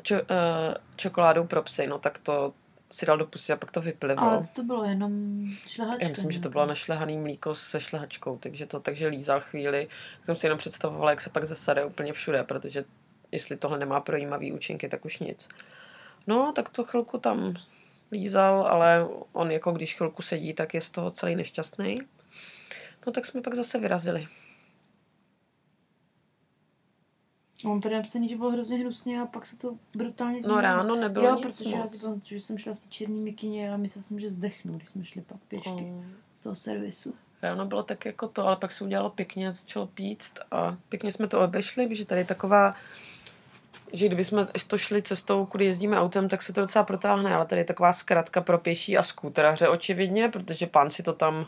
čo, 0.02 0.16
uh, 0.16 0.22
čokoládou 0.96 1.48
pro 1.48 1.62
psy, 1.62 1.88
no 1.88 2.00
tak 2.00 2.18
to 2.18 2.54
si 2.92 3.06
dal 3.06 3.18
do 3.18 3.26
pusy 3.26 3.54
a 3.54 3.56
pak 3.56 3.72
to 3.72 3.82
vyplivalo. 3.82 4.32
ale 4.32 4.42
to 4.56 4.64
bylo, 4.64 4.84
jenom 4.84 5.12
šlehačka. 5.68 6.04
Já 6.04 6.10
myslím, 6.10 6.32
že 6.32 6.42
to 6.42 6.50
bylo 6.50 6.66
našlehaný 6.66 7.18
mlíko 7.18 7.56
se 7.56 7.82
šlehačkou, 7.82 8.38
takže 8.38 8.66
to 8.66 8.80
takže 8.80 9.08
lízal 9.08 9.42
chvíli. 9.42 9.88
Tak 10.18 10.26
jsem 10.26 10.36
si 10.36 10.46
jenom 10.46 10.60
představovala, 10.60 11.12
jak 11.12 11.22
se 11.22 11.30
pak 11.30 11.46
zasade 11.46 11.86
úplně 11.86 12.14
všude, 12.14 12.44
protože 12.44 12.86
jestli 13.32 13.58
tohle 13.58 13.80
nemá 13.80 14.00
projímavý 14.00 14.52
účinky, 14.52 14.90
tak 14.90 15.06
už 15.06 15.20
nic. 15.20 15.50
No, 16.28 16.52
tak 16.56 16.70
to 16.70 16.84
chvilku 16.84 17.18
tam 17.18 17.56
lízal, 18.12 18.68
ale 18.68 19.08
on 19.34 19.52
jako 19.52 19.72
když 19.72 19.96
chvilku 19.96 20.22
sedí, 20.22 20.54
tak 20.54 20.74
je 20.74 20.82
z 20.82 20.90
toho 20.90 21.12
celý 21.12 21.36
nešťastný. 21.36 21.98
No 23.06 23.12
tak 23.12 23.26
jsme 23.26 23.42
pak 23.42 23.56
zase 23.56 23.80
vyrazili. 23.80 24.28
On 27.66 27.82
tady 27.82 27.96
napsaný, 27.96 28.30
že 28.30 28.36
bylo 28.38 28.52
hrozně 28.52 28.78
hnusně 28.78 29.22
a 29.22 29.26
pak 29.26 29.46
se 29.46 29.58
to 29.58 29.76
brutálně 29.96 30.34
No 30.36 30.42
změnilo. 30.42 30.62
ráno 30.62 30.96
nebylo 30.96 31.26
Jo, 31.26 31.36
nic 31.36 31.42
protože 31.46 31.76
já 31.76 31.82
moc. 31.82 31.92
si 31.92 31.98
pamatuju, 32.00 32.24
že 32.30 32.40
jsem 32.40 32.58
šla 32.58 32.74
v 32.74 32.80
té 32.80 32.88
černé 32.90 33.16
mikině 33.16 33.74
a 33.74 33.78
myslela 33.78 34.04
jsem, 34.04 34.20
že 34.20 34.30
zdechnu, 34.30 34.74
když 34.74 34.90
jsme 34.90 35.06
šli 35.06 35.22
pak 35.22 35.38
pěšky 35.48 35.70
Mm. 35.82 36.14
z 36.34 36.40
toho 36.40 36.56
servisu. 36.56 37.14
Ráno 37.42 37.66
bylo 37.66 37.84
tak 37.84 38.06
jako 38.06 38.28
to, 38.28 38.48
ale 38.48 38.56
pak 38.56 38.72
se 38.72 38.84
udělalo 38.84 39.10
pěkně, 39.10 39.54
začalo 39.54 39.88
píct 39.88 40.34
a 40.52 40.78
pěkně 40.90 41.12
jsme 41.12 41.28
to 41.28 41.42
obešli, 41.42 41.88
protože 41.88 42.06
tady 42.06 42.22
je 42.22 42.26
taková, 42.26 42.76
že 43.94 44.06
kdyby 44.06 44.26
jsme 44.26 44.48
to 44.68 44.78
šli 44.78 45.02
cestou, 45.02 45.46
kudy 45.46 45.66
jezdíme 45.66 46.00
autem, 46.00 46.30
tak 46.30 46.42
se 46.42 46.54
to 46.54 46.62
docela 46.62 46.84
protáhne, 46.84 47.36
ale 47.36 47.46
tady 47.46 47.62
je 47.62 47.66
taková 47.66 47.94
zkratka 47.94 48.42
pro 48.42 48.58
pěší 48.58 48.98
a 48.98 49.04
skúteraře 49.04 49.68
očividně, 49.70 50.30
protože 50.30 50.68
pán 50.68 50.92
si 50.92 51.04
to 51.04 51.14
tam 51.14 51.48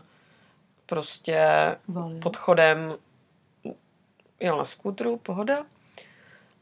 prostě 0.86 1.40
Valil. 1.88 2.20
pod 2.20 2.38
chodem 2.38 2.96
jel 4.40 4.58
na 4.58 4.66
skútru, 4.66 5.18
pohoda. 5.18 5.66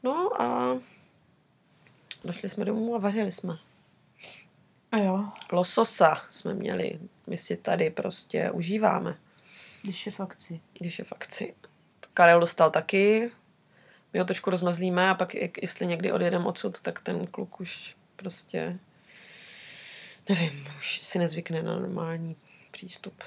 No 0.02 0.42
a 0.42 0.78
došli 2.24 2.48
jsme 2.48 2.64
domů 2.64 2.94
a 2.94 2.98
vařili 2.98 3.32
jsme. 3.32 3.58
A 4.92 4.98
jo, 4.98 5.28
Lososa 5.52 6.22
jsme 6.30 6.54
měli, 6.54 6.98
my 7.26 7.38
si 7.38 7.56
tady 7.56 7.90
prostě 7.90 8.50
užíváme. 8.50 9.18
když 9.82 10.06
je 10.06 10.12
v 10.12 10.20
akci. 10.20 10.60
když 10.78 10.98
je 10.98 11.04
v 11.04 11.12
akci. 11.12 11.54
Karel 12.14 12.40
dostal 12.40 12.70
taky, 12.70 13.30
my 14.12 14.18
ho 14.18 14.24
trošku 14.24 14.50
rozmazlíme 14.50 15.10
a 15.10 15.14
pak 15.14 15.34
jestli 15.62 15.86
někdy 15.86 16.12
odjedeme 16.12 16.44
odsud, 16.44 16.80
tak 16.80 17.00
ten 17.00 17.26
kluk 17.26 17.60
už 17.60 17.96
prostě 18.16 18.78
nevím, 20.28 20.68
už 20.76 21.00
si 21.02 21.18
nezvykne 21.18 21.62
na 21.62 21.78
normální 21.78 22.36
přístup. 22.70 23.22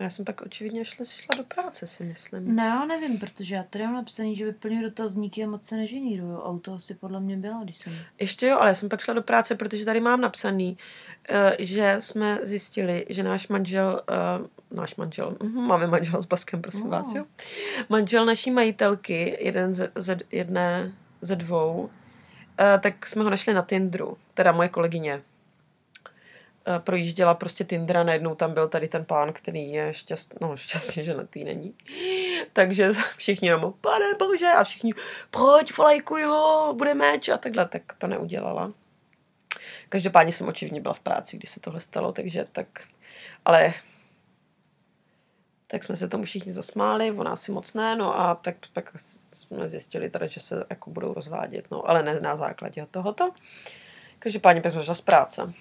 Já 0.00 0.10
jsem 0.10 0.24
pak 0.24 0.40
očividně 0.42 0.84
šla, 0.84 1.04
šla 1.04 1.36
do 1.36 1.44
práce, 1.44 1.86
si 1.86 2.04
myslím. 2.04 2.54
Ne, 2.56 2.62
já 2.64 2.84
nevím, 2.84 3.18
protože 3.18 3.54
já 3.54 3.62
tady 3.62 3.84
mám 3.84 3.94
napsaný, 3.94 4.36
že 4.36 4.44
vyplňuji 4.44 4.82
dotazníky 4.82 5.44
a 5.44 5.46
moc 5.48 5.64
se 5.64 5.76
neženíruju. 5.76 6.38
Auto 6.40 6.74
asi 6.74 6.94
podle 6.94 7.20
mě 7.20 7.36
byla, 7.36 7.60
když 7.64 7.76
jsem... 7.76 7.92
Ještě 8.20 8.46
jo, 8.46 8.58
ale 8.58 8.68
já 8.68 8.74
jsem 8.74 8.88
pak 8.88 9.00
šla 9.00 9.14
do 9.14 9.22
práce, 9.22 9.54
protože 9.54 9.84
tady 9.84 10.00
mám 10.00 10.20
napsaný, 10.20 10.78
eh, 11.28 11.56
že 11.58 11.96
jsme 12.00 12.38
zjistili, 12.42 13.06
že 13.08 13.22
náš 13.22 13.48
manžel, 13.48 14.02
eh, 14.10 14.74
náš 14.76 14.96
manžel, 14.96 15.36
máme 15.52 15.86
manžel 15.86 16.22
s 16.22 16.26
Baskem, 16.26 16.62
prosím 16.62 16.84
No. 16.84 16.90
vás, 16.90 17.14
jo. 17.14 17.24
Manžel 17.88 18.26
naší 18.26 18.50
majitelky, 18.50 19.36
jeden 19.40 19.74
ze, 19.74 19.92
ze 19.94 20.16
jedné 20.32 20.92
ze 21.20 21.36
dvou, 21.36 21.90
eh, 22.60 22.78
tak 22.82 23.06
jsme 23.06 23.24
ho 23.24 23.30
našli 23.30 23.54
na 23.54 23.62
Tinderu, 23.62 24.16
teda 24.34 24.52
moje 24.52 24.68
kolegyně 24.68 25.22
projížděla 26.78 27.34
prostě 27.34 27.64
Tindra, 27.64 28.02
najednou 28.02 28.34
tam 28.34 28.54
byl 28.54 28.68
tady 28.68 28.88
ten 28.88 29.04
pán, 29.04 29.32
který 29.32 29.72
je 29.72 29.94
šťast, 29.94 30.40
no, 30.40 30.56
šťastně, 30.56 31.04
že 31.04 31.14
na 31.14 31.24
tý 31.24 31.44
není. 31.44 31.74
Takže 32.52 32.92
všichni 33.16 33.48
jenom, 33.48 33.74
pane 33.80 34.14
bože, 34.18 34.46
a 34.46 34.64
všichni, 34.64 34.94
pojď, 35.30 35.76
volajkuj 35.76 36.22
ho, 36.22 36.74
bude 36.78 36.94
meč 36.94 37.28
a 37.28 37.38
takhle, 37.38 37.68
tak 37.68 37.82
to 37.98 38.06
neudělala. 38.06 38.72
Každopádně 39.88 40.32
jsem 40.32 40.48
očividně 40.48 40.80
byla 40.80 40.94
v 40.94 41.00
práci, 41.00 41.36
když 41.36 41.50
se 41.50 41.60
tohle 41.60 41.80
stalo, 41.80 42.12
takže 42.12 42.44
tak, 42.52 42.82
ale 43.44 43.74
tak 45.66 45.84
jsme 45.84 45.96
se 45.96 46.08
tomu 46.08 46.24
všichni 46.24 46.52
zasmáli, 46.52 47.10
ona 47.10 47.30
asi 47.30 47.52
moc 47.52 47.74
ne, 47.74 47.96
no 47.96 48.20
a 48.20 48.34
tak 48.34 48.56
pak 48.72 48.92
jsme 49.32 49.68
zjistili 49.68 50.10
teda, 50.10 50.26
že 50.26 50.40
se 50.40 50.64
jako 50.70 50.90
budou 50.90 51.14
rozvádět, 51.14 51.70
no, 51.70 51.88
ale 51.88 52.02
ne 52.02 52.20
na 52.20 52.36
základě 52.36 52.86
tohoto. 52.90 53.30
Každopádně 54.18 54.62
pak 54.62 54.72
jsme 54.72 54.84
šla 54.84 54.94
z 54.94 55.00
práce. 55.00 55.52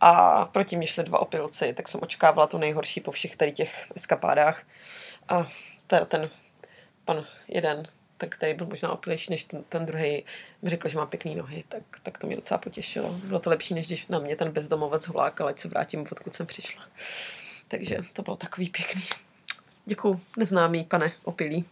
A 0.00 0.44
proti 0.44 0.76
mě 0.76 0.86
šli 0.86 1.04
dva 1.04 1.18
opilci, 1.18 1.72
tak 1.72 1.88
jsem 1.88 2.00
očekávala 2.02 2.46
to 2.46 2.58
nejhorší 2.58 3.00
po 3.00 3.10
všech 3.10 3.36
tady 3.36 3.52
těch 3.52 3.86
eskapádách. 3.94 4.62
A 5.28 5.48
ten, 5.86 6.06
ten 6.06 6.22
pan 7.04 7.26
jeden, 7.48 7.88
ten, 8.18 8.28
který 8.28 8.54
byl 8.54 8.66
možná 8.66 8.92
opilejší 8.92 9.30
než 9.30 9.44
ten, 9.44 9.64
ten 9.68 9.86
druhý, 9.86 10.24
mi 10.62 10.70
řekl, 10.70 10.88
že 10.88 10.98
má 10.98 11.06
pěkný 11.06 11.34
nohy, 11.34 11.64
tak, 11.68 11.82
tak 12.02 12.18
to 12.18 12.26
mě 12.26 12.36
docela 12.36 12.58
potěšilo. 12.58 13.12
Bylo 13.12 13.40
to 13.40 13.50
lepší, 13.50 13.74
než 13.74 13.86
když 13.86 14.06
na 14.06 14.18
mě 14.18 14.36
ten 14.36 14.50
bezdomovec 14.50 15.08
vlákal, 15.08 15.48
ať 15.48 15.60
se 15.60 15.68
vrátím, 15.68 16.06
odkud 16.12 16.34
jsem 16.34 16.46
přišla. 16.46 16.82
Takže 17.68 17.98
to 18.12 18.22
bylo 18.22 18.36
takový 18.36 18.68
pěkný. 18.68 19.02
Děkuju, 19.84 20.20
neznámý 20.36 20.84
pane 20.84 21.12
opilý. 21.24 21.64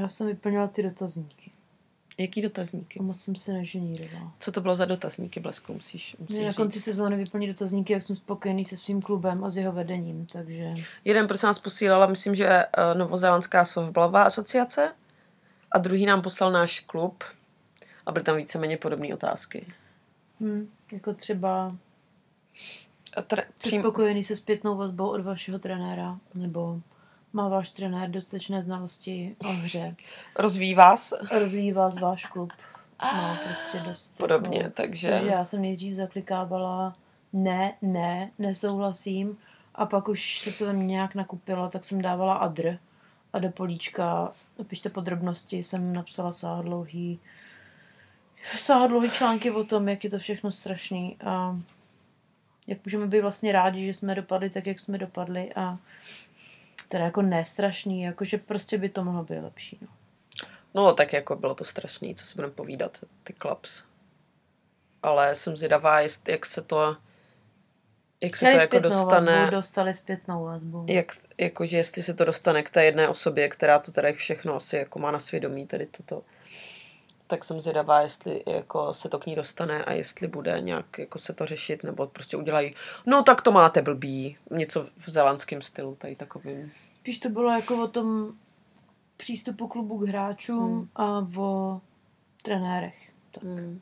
Já 0.00 0.08
jsem 0.08 0.26
vyplňovala 0.26 0.68
ty 0.68 0.82
dotazníky. 0.82 1.50
Jaký 2.22 2.42
dotazníky? 2.42 3.02
Moc 3.02 3.20
jsem 3.20 3.36
se 3.36 3.52
neženírovala. 3.52 4.32
Co 4.40 4.52
to 4.52 4.60
bylo 4.60 4.76
za 4.76 4.84
dotazníky, 4.84 5.40
Blesku, 5.40 5.74
musíš, 5.74 6.16
musíš 6.18 6.38
na 6.38 6.48
říct. 6.48 6.56
konci 6.56 6.80
sezóny 6.80 7.16
vyplní 7.16 7.46
dotazníky, 7.46 7.92
jak 7.92 8.02
jsem 8.02 8.16
spokojený 8.16 8.64
se 8.64 8.76
svým 8.76 9.02
klubem 9.02 9.44
a 9.44 9.50
s 9.50 9.56
jeho 9.56 9.72
vedením, 9.72 10.26
takže... 10.26 10.70
Jeden 11.04 11.28
prosím 11.28 11.46
nás 11.46 11.58
posílala, 11.58 12.06
myslím, 12.06 12.34
že 12.34 12.46
eh, 12.48 12.94
Novozélandská 12.94 13.64
softballová 13.64 14.22
asociace 14.22 14.92
a 15.72 15.78
druhý 15.78 16.06
nám 16.06 16.22
poslal 16.22 16.52
náš 16.52 16.80
klub 16.80 17.24
a 18.06 18.12
byly 18.12 18.24
tam 18.24 18.36
víceméně 18.36 18.76
podobné 18.76 19.14
otázky. 19.14 19.66
Hm, 20.40 20.68
jako 20.92 21.14
třeba 21.14 21.76
A 23.16 23.20
tre- 23.22 23.44
jsi 23.58 23.68
přím- 23.68 23.80
spokojený 23.80 24.24
se 24.24 24.36
zpětnou 24.36 24.76
vazbou 24.76 25.08
od 25.08 25.20
vašeho 25.20 25.58
trenéra, 25.58 26.18
nebo 26.34 26.80
má 27.32 27.48
váš 27.48 27.70
trenér 27.70 28.10
dostatečné 28.10 28.62
znalosti 28.62 29.36
o 29.38 29.48
hře, 29.48 29.94
rozvíjí 30.38 30.74
vás? 30.74 31.12
Rozvíjí 31.32 31.72
vás 31.72 32.00
váš 32.00 32.26
klub. 32.26 32.52
No, 33.16 33.38
prostě 33.44 33.78
dost 33.78 34.16
podobně, 34.16 34.58
Jako, 34.58 34.70
takže... 34.70 35.10
takže 35.10 35.28
já 35.28 35.44
jsem 35.44 35.62
nejdřív 35.62 35.94
zaklikávala 35.94 36.96
ne, 37.32 37.72
ne, 37.82 38.30
nesouhlasím. 38.38 39.38
A 39.74 39.86
pak 39.86 40.08
už 40.08 40.40
se 40.40 40.52
to 40.52 40.66
ve 40.66 40.72
mně 40.72 40.86
nějak 40.86 41.14
nakupilo, 41.14 41.68
tak 41.68 41.84
jsem 41.84 42.02
dávala 42.02 42.34
adr. 42.34 42.78
A 43.32 43.38
do 43.38 43.50
políčka, 43.50 44.32
napište 44.58 44.90
podrobnosti, 44.90 45.62
jsem 45.62 45.92
napsala 45.92 46.32
sáhodlouhý 46.32 47.20
sáhodlouhý 48.56 49.10
články 49.10 49.50
o 49.50 49.64
tom, 49.64 49.88
jak 49.88 50.04
je 50.04 50.10
to 50.10 50.18
všechno 50.18 50.50
strašný 50.50 51.16
a 51.24 51.58
jak 52.66 52.78
můžeme 52.84 53.06
být 53.06 53.20
vlastně 53.20 53.52
rádi, 53.52 53.86
že 53.86 53.94
jsme 53.94 54.14
dopadli 54.14 54.50
tak, 54.50 54.66
jak 54.66 54.80
jsme 54.80 54.98
dopadli 54.98 55.54
a 55.54 55.78
teda 56.92 57.04
jako 57.04 57.22
nestrašný, 57.22 58.02
jakože 58.02 58.38
prostě 58.38 58.78
by 58.78 58.88
to 58.88 59.04
mohlo 59.04 59.24
být 59.24 59.40
lepší. 59.40 59.78
No. 59.80 59.88
No, 60.74 60.94
tak 60.94 61.12
jako 61.12 61.36
bylo 61.36 61.54
to 61.54 61.64
strašný, 61.64 62.14
co 62.14 62.26
si 62.26 62.34
budeme 62.34 62.52
povídat, 62.52 62.98
ty 63.24 63.32
klaps. 63.32 63.82
Ale 65.02 65.34
jsem 65.34 65.56
zvědavá, 65.56 66.00
jest, 66.00 66.28
jak 66.28 66.46
se 66.46 66.62
to, 66.62 66.96
jak 68.20 68.36
se 68.36 68.40
to 68.40 68.46
Chtěli 68.46 68.62
jako 68.62 68.76
zpětnou 68.76 68.90
dostane, 68.90 69.38
vazbu, 69.38 69.50
dostali 69.50 69.94
zpětnou 69.94 70.44
vazbu. 70.44 70.86
jak, 70.88 71.16
jakože 71.38 71.76
jestli 71.76 72.02
se 72.02 72.14
to 72.14 72.24
dostane 72.24 72.62
k 72.62 72.70
té 72.70 72.84
jedné 72.84 73.08
osobě, 73.08 73.48
která 73.48 73.78
to 73.78 73.92
tady 73.92 74.12
všechno 74.12 74.54
asi 74.54 74.76
jako 74.76 74.98
má 74.98 75.10
na 75.10 75.18
svědomí, 75.18 75.66
tady 75.66 75.86
toto. 75.86 76.22
Tak 77.32 77.44
jsem 77.44 77.60
zvědavá, 77.60 78.00
jestli 78.00 78.42
jako 78.46 78.94
se 78.94 79.08
to 79.08 79.18
k 79.18 79.26
ní 79.26 79.34
dostane 79.36 79.84
a 79.84 79.92
jestli 79.92 80.28
bude 80.28 80.60
nějak 80.60 80.98
jako 80.98 81.18
se 81.18 81.32
to 81.32 81.46
řešit, 81.46 81.82
nebo 81.84 82.06
prostě 82.06 82.36
udělají, 82.36 82.74
no 83.06 83.22
tak 83.22 83.42
to 83.42 83.52
máte 83.52 83.82
blbý, 83.82 84.36
něco 84.50 84.86
v 84.98 85.10
zelandském 85.10 85.62
stylu, 85.62 85.94
tady 85.94 86.16
takovým. 86.16 86.72
Spíš 87.00 87.18
to 87.18 87.28
bylo 87.28 87.50
jako 87.50 87.84
o 87.84 87.88
tom 87.88 88.32
přístupu 89.16 89.68
klubu 89.68 89.98
k 89.98 90.08
hráčům 90.08 90.72
Hmm. 90.72 90.88
a 90.96 91.26
o 91.40 91.80
trenérech. 92.42 93.12
Tak. 93.30 93.42
Mm. 93.42 93.80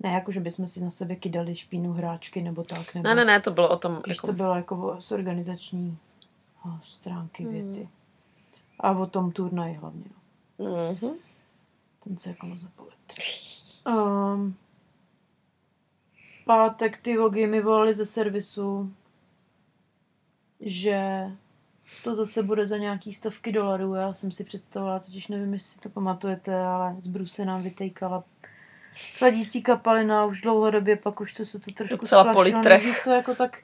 Ne 0.00 0.12
jako, 0.12 0.32
že 0.32 0.40
bychom 0.40 0.66
si 0.66 0.80
na 0.84 0.90
sebe 0.90 1.16
kydali 1.16 1.56
špínu 1.56 1.92
hráčky 1.92 2.42
nebo 2.42 2.62
tak. 2.62 2.94
Nebo, 2.94 3.08
Ne, 3.08 3.14
ne, 3.14 3.24
ne, 3.24 3.40
to 3.40 3.50
bylo 3.50 3.68
o 3.68 3.76
tom, 3.76 3.96
Spíš 4.00 4.16
jako, 4.16 4.26
to 4.26 4.32
bylo 4.32 4.54
jako 4.54 4.76
o, 4.76 5.00
z 5.00 5.12
organizační 5.12 5.98
stránky 6.82 7.42
Hmm. 7.44 7.52
věci. 7.52 7.88
A 8.80 8.90
o 8.90 9.06
tom 9.06 9.32
turnaji 9.32 9.74
hlavně. 9.74 10.10
No. 10.58 10.92
Mhm. 11.02 11.10
Ten 12.06 12.18
se 12.18 12.28
jako 12.30 12.46
moc 12.46 12.62
nepovedl. 12.62 12.96
Um, 13.88 14.56
pátek 16.44 16.96
ty 16.96 17.16
vogy 17.16 17.46
mi 17.46 17.62
volali 17.62 17.94
ze 17.94 18.06
servisu, 18.06 18.92
že 20.60 21.30
to 22.04 22.14
zase 22.14 22.42
bude 22.42 22.66
za 22.66 22.76
nějaký 22.78 23.12
stovky 23.12 23.52
dolarů. 23.52 23.94
Já 23.94 24.12
jsem 24.12 24.30
si 24.30 24.44
představila, 24.44 24.98
totiž 24.98 25.28
nevím, 25.28 25.52
jestli 25.52 25.68
si 25.68 25.80
to 25.80 25.88
pamatujete, 25.88 26.56
ale 26.56 26.94
z 26.98 27.06
Brusy 27.06 27.44
nám 27.44 27.62
vytejkala 27.62 28.24
chladící 29.18 29.62
kapalina 29.62 30.24
už 30.24 30.40
dlouhodobě, 30.40 30.96
pak 30.96 31.20
už 31.20 31.32
to 31.32 31.46
se 31.46 31.58
to 31.58 31.70
trošku 31.70 31.96
Docela 31.96 32.22
splašilo. 32.22 32.62
Nejdřív 32.62 33.04
to 33.04 33.10
jako 33.10 33.34
tak 33.34 33.62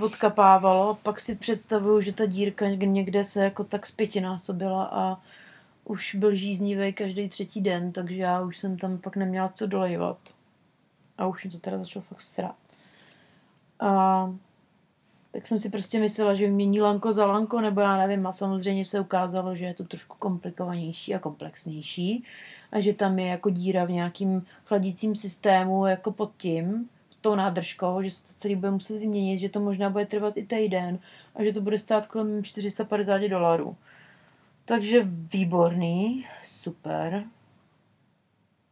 odkapávalo, 0.00 0.98
pak 1.02 1.20
si 1.20 1.34
představuju, 1.34 2.00
že 2.00 2.12
ta 2.12 2.26
dírka 2.26 2.68
někde 2.68 3.24
se 3.24 3.44
jako 3.44 3.64
tak 3.64 3.86
zpětinásobila 3.86 4.84
a 4.84 5.20
už 5.90 6.14
byl 6.14 6.34
žíznivý 6.34 6.92
každý 6.92 7.28
třetí 7.28 7.60
den, 7.60 7.92
takže 7.92 8.22
já 8.22 8.40
už 8.40 8.58
jsem 8.58 8.76
tam 8.76 8.98
pak 8.98 9.16
neměla 9.16 9.52
co 9.54 9.66
dolejvat. 9.66 10.18
A 11.18 11.26
už 11.26 11.44
mi 11.44 11.50
to 11.50 11.58
teda 11.58 11.78
začalo 11.78 12.02
fakt 12.02 12.20
srát. 12.20 12.56
A 13.80 14.32
tak 15.32 15.46
jsem 15.46 15.58
si 15.58 15.70
prostě 15.70 16.00
myslela, 16.00 16.34
že 16.34 16.46
vymění 16.46 16.80
lanko 16.80 17.12
za 17.12 17.26
lanko, 17.26 17.60
nebo 17.60 17.80
já 17.80 17.96
nevím, 17.96 18.26
a 18.26 18.32
samozřejmě 18.32 18.84
se 18.84 19.00
ukázalo, 19.00 19.54
že 19.54 19.64
je 19.64 19.74
to 19.74 19.84
trošku 19.84 20.16
komplikovanější 20.18 21.14
a 21.14 21.18
komplexnější 21.18 22.24
a 22.72 22.80
že 22.80 22.92
tam 22.92 23.18
je 23.18 23.26
jako 23.26 23.50
díra 23.50 23.84
v 23.84 23.90
nějakým 23.90 24.46
chladícím 24.64 25.14
systému 25.14 25.86
jako 25.86 26.12
pod 26.12 26.32
tím, 26.36 26.88
tou 27.20 27.34
nádržkou, 27.34 28.02
že 28.02 28.10
se 28.10 28.22
to 28.22 28.28
celý 28.34 28.56
bude 28.56 28.70
muset 28.70 28.98
vyměnit, 28.98 29.38
že 29.38 29.48
to 29.48 29.60
možná 29.60 29.90
bude 29.90 30.06
trvat 30.06 30.36
i 30.36 30.46
týden 30.46 30.98
a 31.34 31.44
že 31.44 31.52
to 31.52 31.60
bude 31.60 31.78
stát 31.78 32.06
kolem 32.06 32.44
450 32.44 33.18
dolarů. 33.18 33.76
Takže 34.70 35.02
výborný, 35.04 36.26
super. 36.42 37.24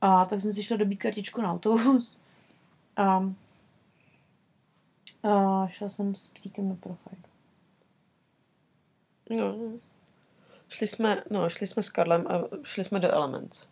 A 0.00 0.24
tak 0.24 0.40
jsem 0.40 0.52
si 0.52 0.62
šla 0.62 0.76
dobít 0.76 0.98
kartičku 0.98 1.42
na 1.42 1.52
autobus. 1.52 2.20
A, 2.96 3.32
a 5.22 5.66
šla 5.66 5.88
jsem 5.88 6.14
s 6.14 6.28
psíkem 6.28 6.68
na 6.68 6.74
Profajdu. 6.74 7.22
Jo. 9.30 9.54
Šli 10.68 10.86
jsme, 10.86 11.22
no, 11.30 11.50
šli 11.50 11.66
jsme 11.66 11.82
s 11.82 11.90
Karlem 11.90 12.26
a 12.26 12.42
šli 12.62 12.84
jsme 12.84 13.00
do 13.00 13.12
Elements. 13.12 13.66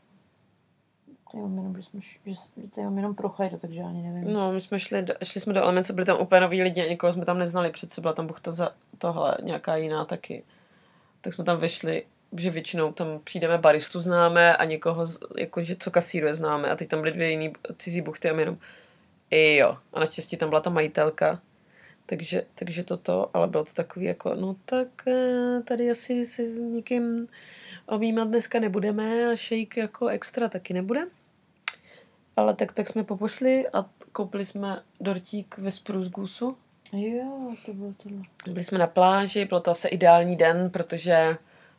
To 1.33 1.39
jenom, 1.39 1.77
že, 1.77 1.83
jsme, 1.83 2.01
že, 2.27 2.35
to 2.75 2.81
jenom 2.81 3.15
Profajdu, 3.15 3.59
takže 3.59 3.83
ani 3.83 4.03
nevím. 4.03 4.33
No, 4.33 4.53
my 4.53 4.61
jsme 4.61 4.81
šli, 4.81 5.03
do, 5.03 5.15
šli 5.25 5.41
jsme 5.41 5.53
do 5.53 5.63
Elements 5.63 5.91
a 5.91 5.93
byli 5.93 6.07
tam 6.07 6.21
úplně 6.21 6.41
noví 6.41 6.63
lidi 6.63 6.83
a 6.83 6.89
někoho 6.89 7.13
jsme 7.13 7.25
tam 7.25 7.39
neznali. 7.39 7.71
Přece 7.71 8.01
byla 8.01 8.13
tam 8.13 8.27
buchta 8.27 8.53
za 8.53 8.71
tohle, 8.99 9.37
nějaká 9.43 9.77
jiná 9.77 10.05
taky. 10.05 10.45
Tak 11.21 11.33
jsme 11.33 11.45
tam 11.45 11.59
vešli, 11.59 12.05
že 12.37 12.51
většinou 12.51 12.93
tam 12.93 13.21
přijdeme 13.25 13.59
baristu 13.59 14.01
známe 14.01 14.57
a 14.57 14.65
někoho, 14.65 15.07
z- 15.07 15.19
jakože 15.37 15.77
co 15.77 15.91
kasíruje 15.91 16.35
známe. 16.35 16.69
A 16.69 16.77
teď 16.77 16.89
tam 16.89 17.01
byly 17.01 17.13
dvě 17.13 17.31
jiný 17.31 17.53
cizí 17.79 18.01
buchty 18.01 18.31
a 18.31 18.33
my 18.33 18.43
jenom, 18.43 18.59
i 19.31 19.57
jo. 19.57 19.79
A 19.93 20.01
naštěstí 20.01 20.37
tam 20.37 20.49
byla 20.49 20.61
ta 20.61 20.71
majitelka. 20.71 21.41
Takže, 22.07 22.43
takže 22.55 22.83
toto, 22.83 23.31
ale 23.35 23.47
bylo 23.47 23.65
to 23.65 23.73
takový 23.73 24.07
jako, 24.07 24.35
no 24.35 24.57
tak 24.65 24.89
eh, 25.09 25.63
tady 25.65 25.91
asi 25.91 26.27
se 26.27 26.55
s 26.55 26.59
nikým 26.59 27.29
objímat 27.87 28.29
dneska 28.29 28.61
nebudeme 28.61 29.29
a 29.29 29.37
šejk 29.37 29.77
jako 29.77 30.07
extra 30.07 30.49
taky 30.49 30.75
nebude. 30.75 31.01
Ale 32.37 32.55
tak, 32.55 32.73
tak 32.73 32.87
jsme 32.87 33.05
popošli 33.05 33.69
a 33.73 33.87
koupili 34.13 34.45
jsme 34.45 34.83
dortík 35.01 35.59
ve 35.59 35.73
Spruce 35.73 36.11
Gooseu 36.11 36.57
Jo, 36.93 37.55
to 37.67 37.75
bylo 37.75 37.93
tohle. 38.03 38.19
Byli 38.47 38.65
jsme 38.65 38.79
na 38.79 38.87
pláži, 38.87 39.45
bylo 39.45 39.61
to 39.61 39.71
asi 39.71 39.89
ideální 39.89 40.37
den, 40.37 40.71
protože 40.71 41.37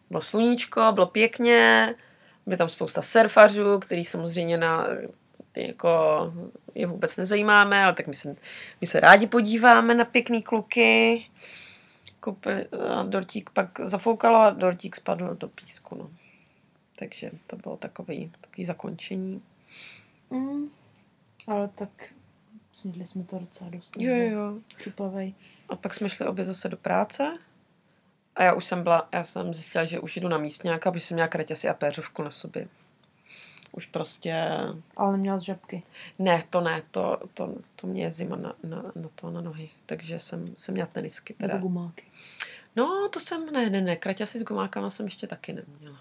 bylo 0.10 0.22
sluníčko, 0.22 0.92
bylo 0.94 1.08
pěkně, 1.08 1.96
byly 2.46 2.58
tam 2.58 2.70
spousta 2.70 3.02
surfařů, 3.02 3.80
který 3.80 4.06
samozřejmě 4.06 4.58
na, 4.58 4.88
jako 5.56 5.90
je 6.76 6.88
vůbec 6.88 7.18
nezajímáme, 7.18 7.84
ale 7.84 7.94
tak 7.94 8.08
my 8.08 8.14
se, 8.14 8.36
my 8.82 8.88
se 8.88 9.00
rádi 9.00 9.28
podíváme 9.28 9.96
na 9.96 10.06
pěkný 10.06 10.44
kluky. 10.44 11.26
Koupili, 12.20 12.66
a 12.68 13.04
dortík 13.04 13.50
pak 13.50 13.80
zafoukalo 13.84 14.40
a 14.40 14.50
dortík 14.50 14.96
spadl 14.96 15.36
do 15.36 15.48
písku. 15.48 15.96
No. 15.96 16.10
Takže 16.96 17.32
to 17.48 17.56
bylo 17.56 17.78
takový, 17.78 18.32
takový 18.42 18.66
zakončení. 18.66 19.42
Mm. 20.30 20.70
Ale 21.48 21.68
tak 21.68 21.90
snědli 22.72 23.06
jsme 23.06 23.24
to 23.24 23.40
docela 23.40 23.70
dost. 23.70 23.94
Jo, 23.98 24.16
jo. 24.16 24.54
Přupavej. 24.78 25.34
A 25.70 25.76
pak 25.76 25.94
jsme 25.94 26.10
šli 26.10 26.26
obě 26.26 26.46
zase 26.46 26.70
do 26.70 26.78
práce. 26.78 27.38
A 28.38 28.44
já 28.44 28.54
už 28.54 28.66
jsem 28.66 28.84
byla, 28.84 29.08
já 29.12 29.24
jsem 29.24 29.54
zjistila, 29.54 29.86
že 29.86 30.00
už 30.00 30.18
jdu 30.18 30.28
na 30.28 30.38
místňáka, 30.38 30.90
aby 30.90 31.00
jsem 31.00 31.16
měla 31.16 31.28
kraťasy 31.28 31.70
a 31.70 31.74
péřovku 31.74 32.24
na 32.24 32.30
sobě. 32.30 32.68
Už 33.72 33.86
prostě... 33.86 34.48
Ale 34.98 35.12
neměla 35.12 35.38
z 35.38 35.42
žabky. 35.42 35.84
Ne, 36.20 36.44
to 36.50 36.62
ne, 36.62 36.84
to, 36.92 37.20
to, 37.34 37.56
to 37.76 37.88
mě 37.88 38.04
je 38.04 38.12
zima 38.12 38.36
na, 38.36 38.54
na, 38.64 38.84
na 38.96 39.10
to, 39.16 39.32
na 39.32 39.42
nohy. 39.42 39.70
Takže 39.86 40.20
jsem, 40.20 40.46
jsem 40.58 40.74
měla 40.74 40.90
tenisky 40.94 41.34
teda. 41.34 41.54
Nebo 41.54 41.68
gumáky. 41.68 42.04
No, 42.76 43.10
to 43.10 43.20
jsem, 43.20 43.52
ne, 43.52 43.70
ne, 43.70 43.82
ne, 43.82 43.96
kraťasy 43.96 44.40
s 44.40 44.44
gumákama 44.44 44.90
jsem 44.90 45.06
ještě 45.06 45.28
taky 45.28 45.54
neměla. 45.54 46.00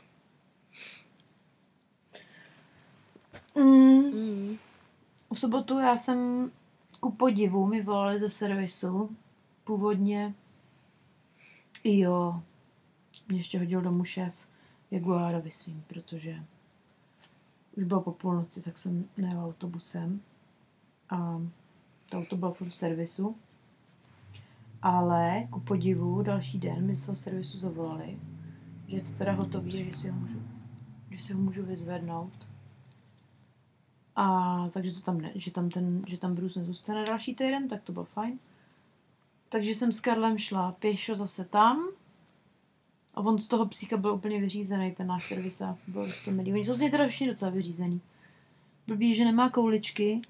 Mm. 3.55 4.05
Mm. 4.15 4.59
V 5.33 5.39
sobotu 5.39 5.79
já 5.79 5.97
jsem 5.97 6.51
ku 7.01 7.13
podivu 7.13 7.67
mi 7.67 7.83
volali 7.83 8.19
ze 8.19 8.29
servisu. 8.29 9.17
Původně. 9.65 10.35
Jo. 11.89 12.43
Mě 13.29 13.39
ještě 13.39 13.59
hodil 13.59 13.81
domů 13.81 14.05
šéf 14.05 14.35
Jaguárovi 14.91 15.51
svým, 15.51 15.85
protože 15.87 16.45
už 17.77 17.85
bylo 17.85 18.01
po 18.01 18.13
půlnoci, 18.13 18.63
tak 18.63 18.79
jsem 18.79 19.09
nejel 19.17 19.45
autobusem. 19.45 20.21
A 21.11 21.43
to 22.11 22.19
auto 22.19 22.37
bylo 22.37 22.53
furt 22.53 22.69
v 22.69 22.75
servisu. 22.75 23.37
Ale 24.83 25.49
ku 25.51 25.61
podivu 25.61 26.23
další 26.23 26.59
den 26.59 26.87
mi 26.87 26.97
z 26.97 27.07
toho 27.07 27.17
servisu 27.17 27.59
zavolali, 27.59 28.19
že 28.87 28.97
je 28.97 29.03
to 29.03 29.13
teda 29.13 29.33
hotový, 29.33 29.85
že 29.85 29.97
si 29.97 30.09
ho 30.09 30.17
můžu, 30.17 30.43
že 31.11 31.19
si 31.19 31.33
ho 31.33 31.41
můžu 31.41 31.63
vyzvednout. 31.63 32.49
A 34.17 34.57
takže 34.69 34.93
to 34.93 35.01
tam 35.01 35.21
ne, 35.21 35.33
že 35.35 35.51
tam 35.51 35.71
ten, 35.71 36.03
že 36.07 36.19
tam 36.19 36.35
Bruce 36.35 36.61
nezůstane 36.61 37.05
další 37.05 37.35
týden, 37.35 37.69
tak 37.69 37.83
to 37.83 37.93
bylo 37.93 38.05
fajn. 38.05 38.39
Takže 39.49 39.71
jsem 39.75 39.93
s 39.93 40.01
Karlem 40.01 40.39
šla 40.39 40.73
pěšo 40.73 41.15
zase 41.15 41.45
tam. 41.45 41.89
A 43.15 43.21
on 43.21 43.39
z 43.39 43.49
toho 43.49 43.67
psíka 43.67 43.97
byl 43.97 44.15
úplně 44.15 44.41
vyřízený, 44.41 44.93
ten 44.93 45.07
náš 45.07 45.25
servisák. 45.29 45.77
To 45.85 45.91
bylo 45.91 46.07
to 46.25 46.31
milý. 46.31 46.53
Oni 46.53 46.65
jsou 46.65 46.73
z 46.73 46.81
něj 46.81 46.91
teda 46.91 47.07
všichni 47.09 47.27
docela 47.27 47.51
vyřízený. 47.51 48.01
Blbý, 48.87 49.15
že 49.15 49.25
nemá 49.25 49.51
kouličky, 49.51 50.21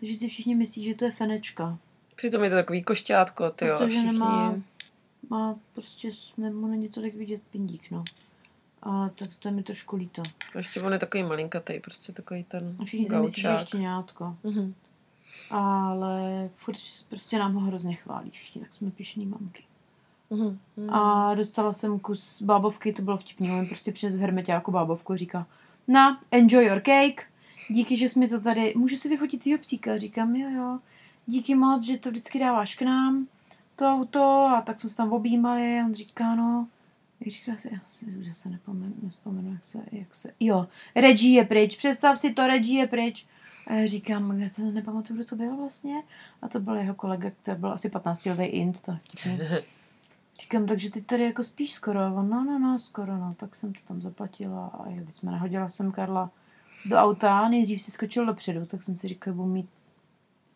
takže 0.00 0.14
si 0.14 0.28
všichni 0.28 0.54
myslí, 0.54 0.84
že 0.84 0.94
to 0.94 1.04
je 1.04 1.10
fenečka. 1.10 1.78
Přitom 2.16 2.44
je 2.44 2.50
to 2.50 2.56
takový 2.56 2.82
košťátko, 2.82 3.50
ty 3.50 3.66
jo. 3.66 3.74
Protože 3.78 3.86
všichni- 3.88 4.12
nemá, 4.12 4.54
má 5.30 5.56
prostě, 5.74 6.10
mu 6.36 6.66
není 6.66 6.88
tolik 6.88 7.14
vidět 7.14 7.42
pindík, 7.50 7.90
no. 7.90 8.04
Ale 8.82 9.10
tak 9.10 9.30
to 9.38 9.48
je 9.48 9.52
mi 9.52 9.62
trošku 9.62 9.96
líto. 9.96 10.22
A 10.54 10.58
ještě 10.58 10.80
on 10.82 10.92
je 10.92 10.98
takový 10.98 11.22
malinkatý, 11.22 11.80
prostě 11.80 12.12
takový 12.12 12.44
ten 12.44 12.76
A 12.80 12.84
všichni 12.84 13.08
si 13.08 13.16
myslí, 13.16 13.42
že 13.42 13.48
je 13.48 13.52
gaučák. 13.52 13.68
štěňátko. 13.68 14.36
Mhm. 15.50 15.60
Ale 15.60 16.50
furt 16.54 16.76
prostě 17.08 17.38
nám 17.38 17.54
ho 17.54 17.60
hrozně 17.60 17.94
chválí 17.94 18.30
všichni, 18.30 18.60
tak 18.60 18.74
jsme 18.74 18.90
pišný 18.90 19.26
mamky. 19.26 19.64
Mhm. 20.30 20.58
Mhm. 20.76 20.90
A 20.90 21.34
dostala 21.34 21.72
jsem 21.72 21.98
kus 21.98 22.42
bábovky, 22.42 22.92
to 22.92 23.02
bylo 23.02 23.16
vtipný, 23.16 23.50
on 23.50 23.66
prostě 23.66 23.92
přines 23.92 24.14
v 24.14 24.20
hermeťáku 24.20 24.70
bábovku 24.70 25.12
a 25.12 25.16
říká, 25.16 25.46
na, 25.88 26.20
enjoy 26.30 26.64
your 26.64 26.80
cake, 26.80 27.26
díky, 27.68 27.96
že 27.96 28.08
jsi 28.08 28.18
mi 28.18 28.28
to 28.28 28.40
tady, 28.40 28.72
můžu 28.76 28.96
si 28.96 29.08
vyfotit 29.08 29.42
tvýho 29.42 29.58
psíka? 29.58 29.98
Říkám, 29.98 30.36
jo, 30.36 30.50
jo, 30.50 30.78
díky 31.26 31.54
moc, 31.54 31.84
že 31.84 31.98
to 31.98 32.10
vždycky 32.10 32.38
dáváš 32.38 32.74
k 32.74 32.82
nám, 32.82 33.26
to 33.76 33.86
auto, 33.86 34.22
a 34.56 34.60
tak 34.60 34.80
jsme 34.80 34.90
se 34.90 34.96
tam 34.96 35.12
objímali, 35.12 35.80
on 35.86 35.94
říká, 35.94 36.34
no, 36.34 36.68
jak 37.20 37.28
říká 37.28 37.56
se, 37.56 37.68
já 37.72 37.78
si 37.84 38.06
už 38.06 38.26
zase 38.26 38.48
nepomenu, 38.48 38.94
nespomenu, 39.02 39.52
jak 39.52 39.64
se, 39.64 39.78
jak 39.92 40.14
se, 40.14 40.32
jo, 40.40 40.66
Reggie 40.96 41.36
je 41.36 41.44
pryč, 41.44 41.76
představ 41.76 42.18
si 42.18 42.32
to, 42.32 42.46
Reggie 42.46 42.80
je 42.80 42.86
pryč. 42.86 43.26
A 43.66 43.72
já 43.72 43.86
říkám, 43.86 44.38
já 44.38 44.48
to 44.56 44.62
nepamatuju, 44.62 45.16
kdo 45.16 45.24
to 45.24 45.36
byl 45.36 45.56
vlastně. 45.56 46.02
A 46.42 46.48
to 46.48 46.60
byl 46.60 46.74
jeho 46.74 46.94
kolega, 46.94 47.30
který 47.30 47.60
byl 47.60 47.72
asi 47.72 47.88
15 47.88 48.26
letý 48.26 48.42
int, 48.42 48.80
to. 48.80 48.96
Říkám, 50.40 50.66
takže 50.66 50.90
ty 50.90 51.00
tady 51.00 51.24
jako 51.24 51.44
spíš 51.44 51.72
skoro. 51.72 52.00
A 52.00 52.12
on, 52.12 52.28
no, 52.28 52.44
no, 52.44 52.58
no, 52.58 52.78
skoro, 52.78 53.16
no. 53.18 53.34
Tak 53.36 53.54
jsem 53.54 53.72
to 53.72 53.80
tam 53.84 54.02
zaplatila 54.02 54.66
a 54.66 54.88
jeli 54.88 55.12
jsme. 55.12 55.32
Nahodila 55.32 55.68
jsem 55.68 55.92
Karla 55.92 56.30
do 56.86 56.96
auta, 56.96 57.48
nejdřív 57.48 57.82
si 57.82 57.90
skočil 57.90 58.26
dopředu, 58.26 58.66
tak 58.66 58.82
jsem 58.82 58.96
si 58.96 59.08
říkal, 59.08 59.34
budu 59.34 59.48
mít 59.48 59.68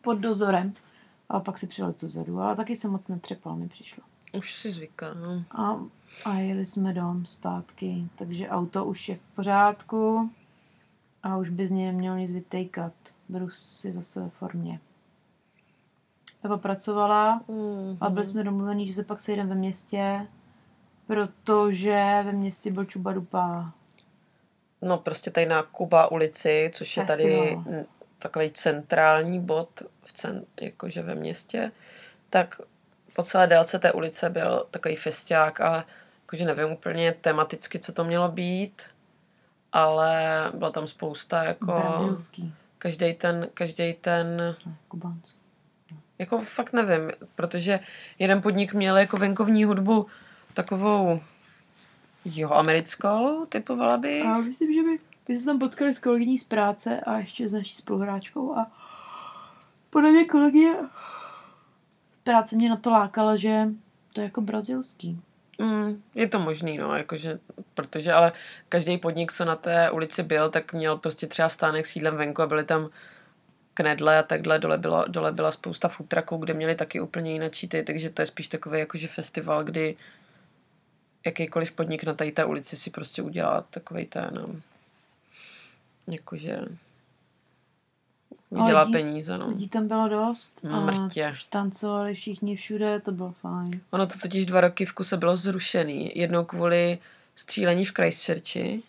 pod 0.01 0.13
dozorem. 0.13 0.73
A 1.29 1.39
pak 1.39 1.57
si 1.57 1.67
přilez 1.67 1.95
dozadu, 1.95 2.39
ale 2.39 2.55
taky 2.55 2.75
jsem 2.75 2.91
moc 2.91 3.07
netřepal, 3.07 3.55
mi 3.55 3.67
přišlo. 3.67 4.03
Už 4.37 4.55
si 4.55 4.71
zvyká, 4.71 5.13
no. 5.13 5.43
A, 5.51 5.79
a 6.25 6.35
jeli 6.35 6.65
jsme 6.65 6.93
dom 6.93 7.25
zpátky, 7.25 8.07
takže 8.15 8.49
auto 8.49 8.85
už 8.85 9.09
je 9.09 9.15
v 9.15 9.35
pořádku 9.35 10.29
a 11.23 11.37
už 11.37 11.49
by 11.49 11.67
z 11.67 11.71
něj 11.71 11.85
neměl 11.87 12.17
nic 12.17 12.31
vytejkat. 12.31 12.93
Bruce 13.29 13.87
je 13.87 13.91
zase 13.93 14.19
ve 14.21 14.29
formě. 14.29 14.79
Eva 16.43 16.57
pracovala 16.57 17.41
Mhm. 17.47 17.97
a 18.01 18.09
byli 18.09 18.25
jsme 18.25 18.43
domluvení, 18.43 18.87
že 18.87 18.93
se 18.93 19.03
pak 19.03 19.19
sejdeme 19.19 19.49
ve 19.49 19.55
městě, 19.55 20.27
protože 21.07 22.21
ve 22.25 22.31
městě 22.31 22.71
byl 22.71 22.85
Čuba 22.85 23.13
Dupa. 23.13 23.71
No 24.81 24.97
prostě 24.97 25.31
tady 25.31 25.45
na 25.45 25.63
Kuba 25.63 26.11
ulici, 26.11 26.71
což 26.73 26.97
je 26.97 27.05
tady 27.05 27.23
Festival. 27.23 27.85
takový 28.19 28.51
centrální 28.51 29.39
bod 29.39 29.81
v 30.03 30.13
cen, 30.13 30.45
jakože 30.61 31.01
ve 31.01 31.15
městě, 31.15 31.71
tak 32.29 32.61
po 33.15 33.23
celé 33.23 33.47
délce 33.47 33.79
té 33.79 33.91
ulice 33.91 34.29
byl 34.29 34.65
takový 34.71 34.95
festiák 34.95 35.61
a 35.61 35.85
jakože 36.21 36.45
nevím 36.45 36.71
úplně 36.71 37.13
tematicky, 37.13 37.79
co 37.79 37.91
to 37.93 38.03
mělo 38.03 38.29
být, 38.31 38.81
ale 39.73 40.43
byla 40.53 40.71
tam 40.71 40.87
spousta 40.87 41.43
jako 41.47 41.65
Brazilský, 41.65 42.53
každý 42.77 43.13
ten, 43.13 43.49
každý 43.53 43.93
ten 43.93 44.55
kubánský. 44.87 45.39
Jako 46.19 46.41
fakt 46.41 46.73
nevím, 46.73 47.11
protože 47.35 47.79
jeden 48.19 48.41
podnik 48.41 48.73
měl 48.73 48.97
jako 48.97 49.17
venkovní 49.17 49.63
hudbu 49.63 50.07
takovou 50.53 51.21
jo, 52.25 52.49
americkou, 52.49 53.45
typovala 53.45 53.97
bych. 53.97 54.25
A 54.25 54.37
myslím, 54.37 54.73
že 54.73 54.83
by, 54.83 54.99
by 55.27 55.37
se 55.37 55.45
tam 55.45 55.59
potkali 55.59 55.93
s 55.93 55.99
kolegyní 55.99 56.37
z 56.37 56.43
práce 56.43 56.99
a 56.99 57.17
ještě 57.17 57.49
s 57.49 57.53
naší 57.53 57.75
spoluhráčkou 57.75 58.55
a 58.57 58.71
podle 59.89 60.11
mě 60.11 60.25
kolegyně 60.25 60.75
práce 62.23 62.55
mě 62.55 62.69
na 62.69 62.75
to 62.75 62.91
lákala, 62.91 63.35
že 63.35 63.67
to 64.13 64.21
je 64.21 64.25
jako 64.25 64.41
brazilský. 64.41 65.21
Mm, 65.59 66.03
je 66.15 66.27
to 66.27 66.39
možný, 66.39 66.77
no, 66.77 66.97
jakože, 66.97 67.39
protože 67.73 68.13
ale 68.13 68.31
každý 68.69 68.97
podnik, 68.97 69.33
co 69.33 69.45
na 69.45 69.55
té 69.55 69.91
ulici 69.91 70.23
byl, 70.23 70.49
tak 70.49 70.73
měl 70.73 70.97
prostě 70.97 71.27
třeba 71.27 71.49
stánek 71.49 71.87
s 71.87 71.95
jídlem 71.95 72.15
venku 72.15 72.41
a 72.41 72.47
byly 72.47 72.63
tam 72.63 72.89
knedle 73.73 74.19
a 74.19 74.23
takhle, 74.23 74.59
dole, 74.59 74.77
bylo, 74.77 75.05
dole 75.07 75.31
byla 75.31 75.51
spousta 75.51 75.87
futraků, 75.87 76.37
kde 76.37 76.53
měli 76.53 76.75
taky 76.75 77.01
úplně 77.01 77.33
jináčí 77.33 77.67
ty, 77.67 77.83
takže 77.83 78.09
to 78.09 78.21
je 78.21 78.25
spíš 78.25 78.47
takový 78.47 78.79
jakože 78.79 79.07
festival, 79.07 79.63
kdy 79.63 79.95
jakýkoliv 81.25 81.71
podnik 81.71 82.03
na 82.03 82.13
té 82.13 82.45
ulici 82.45 82.77
si 82.77 82.89
prostě 82.89 83.21
udělá 83.21 83.61
takovej 83.61 84.05
ten, 84.05 84.29
no, 84.31 84.55
jakože 86.07 86.59
vydělá 88.51 88.81
lidí- 88.83 88.91
peníze, 88.91 89.37
no. 89.37 89.47
Lidí 89.47 89.67
tam 89.69 89.87
bylo 89.87 90.07
dost 90.09 90.65
a 90.71 90.79
Mrtě. 90.79 91.31
tancovali 91.49 92.13
všichni 92.13 92.55
všude, 92.55 92.99
to 92.99 93.11
bylo 93.11 93.31
fajn. 93.31 93.81
Ono 93.91 94.07
to 94.07 94.19
totiž 94.19 94.45
dva 94.45 94.61
roky 94.61 94.85
v 94.85 94.93
kuse 94.93 95.17
bylo 95.17 95.35
zrušený. 95.35 96.11
Jednou 96.15 96.45
kvůli 96.45 96.99
střílení 97.35 97.85
v 97.85 97.93
Christchurchi 97.93 98.83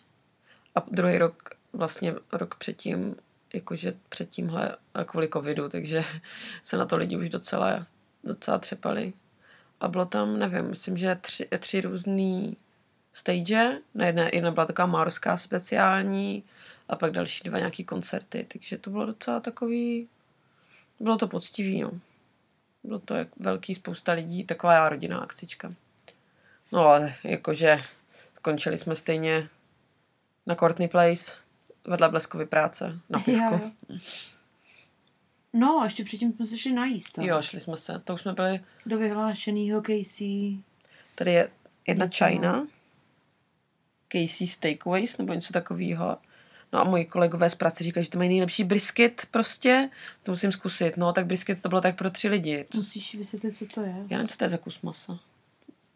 a 0.75 0.79
druhý 0.91 1.17
rok, 1.17 1.49
vlastně 1.73 2.13
rok 2.31 2.55
předtím, 2.55 3.15
jakože 3.53 3.93
před 4.09 4.29
tímhle 4.29 4.75
kvůli 5.05 5.29
covidu, 5.33 5.69
takže 5.69 6.03
se 6.63 6.77
na 6.77 6.85
to 6.85 6.97
lidi 6.97 7.17
už 7.17 7.29
docela, 7.29 7.85
docela 8.23 8.57
třepali. 8.57 9.13
A 9.81 9.87
bylo 9.87 10.05
tam, 10.05 10.39
nevím, 10.39 10.65
myslím, 10.69 10.97
že 10.97 11.17
tři, 11.21 11.47
tři 11.59 11.81
různý 11.81 12.57
stage. 13.13 13.79
Na 13.95 14.05
jedné, 14.05 14.29
jedna 14.33 14.51
byla 14.51 14.65
taková 14.65 14.85
morská 14.85 15.37
speciální 15.37 16.43
a 16.91 16.95
pak 16.95 17.11
další 17.11 17.43
dva 17.43 17.57
nějaký 17.57 17.83
koncerty, 17.83 18.45
takže 18.53 18.77
to 18.77 18.89
bylo 18.89 19.05
docela 19.05 19.39
takový, 19.39 20.07
bylo 20.99 21.17
to 21.17 21.27
poctivý, 21.27 21.81
no. 21.81 21.91
Bylo 22.83 22.99
to 22.99 23.15
jak 23.15 23.27
velký 23.37 23.75
spousta 23.75 24.11
lidí, 24.11 24.43
taková 24.43 24.89
rodinná 24.89 25.19
akcička. 25.19 25.73
No 26.71 26.79
ale 26.79 27.15
jakože 27.23 27.81
skončili 28.35 28.77
jsme 28.77 28.95
stejně 28.95 29.49
na 30.45 30.55
Courtney 30.55 30.87
Place 30.87 31.31
vedle 31.87 32.09
Bleskovy 32.09 32.45
práce 32.45 32.99
na 33.09 33.19
pivku. 33.19 33.71
No, 35.53 35.79
a 35.81 35.83
ještě 35.83 36.03
předtím 36.03 36.33
jsme 36.33 36.45
se 36.45 36.57
šli 36.57 36.73
najíst. 36.73 37.19
ale 37.19 37.27
Jo, 37.27 37.41
šli 37.41 37.59
jsme 37.59 37.77
se. 37.77 38.01
To 38.03 38.13
už 38.13 38.21
jsme 38.21 38.33
byli... 38.33 38.59
Do 38.85 38.97
vyhlášenýho 38.97 39.81
Casey. 39.81 40.57
Tady 41.15 41.31
je 41.31 41.49
jedna. 41.87 42.07
China. 42.07 42.67
Casey's 44.11 44.57
Takeaways 44.57 45.17
nebo 45.17 45.33
něco 45.33 45.53
takového. 45.53 46.17
No 46.73 46.79
a 46.79 46.83
moji 46.83 47.05
kolegové 47.05 47.49
z 47.49 47.55
práce 47.55 47.83
říkají, 47.83 48.03
že 48.03 48.09
to 48.09 48.17
mají 48.17 48.29
nejlepší 48.29 48.63
brisket 48.63 49.27
prostě. 49.31 49.89
To 50.23 50.31
musím 50.31 50.51
zkusit. 50.51 50.97
No, 50.97 51.13
tak 51.13 51.25
brisket 51.25 51.61
to 51.61 51.69
bylo 51.69 51.81
tak 51.81 51.95
pro 51.97 52.09
tři 52.11 52.27
lidi. 52.27 52.65
Co- 52.71 52.77
Musíš 52.77 53.15
vysvětlit, 53.15 53.57
co 53.57 53.65
to 53.65 53.81
je. 53.81 53.95
Já 54.09 54.17
nevím, 54.17 54.27
co 54.27 54.37
to 54.37 54.43
je 54.43 54.49
za 54.49 54.57
kus 54.57 54.81
masa. 54.81 55.19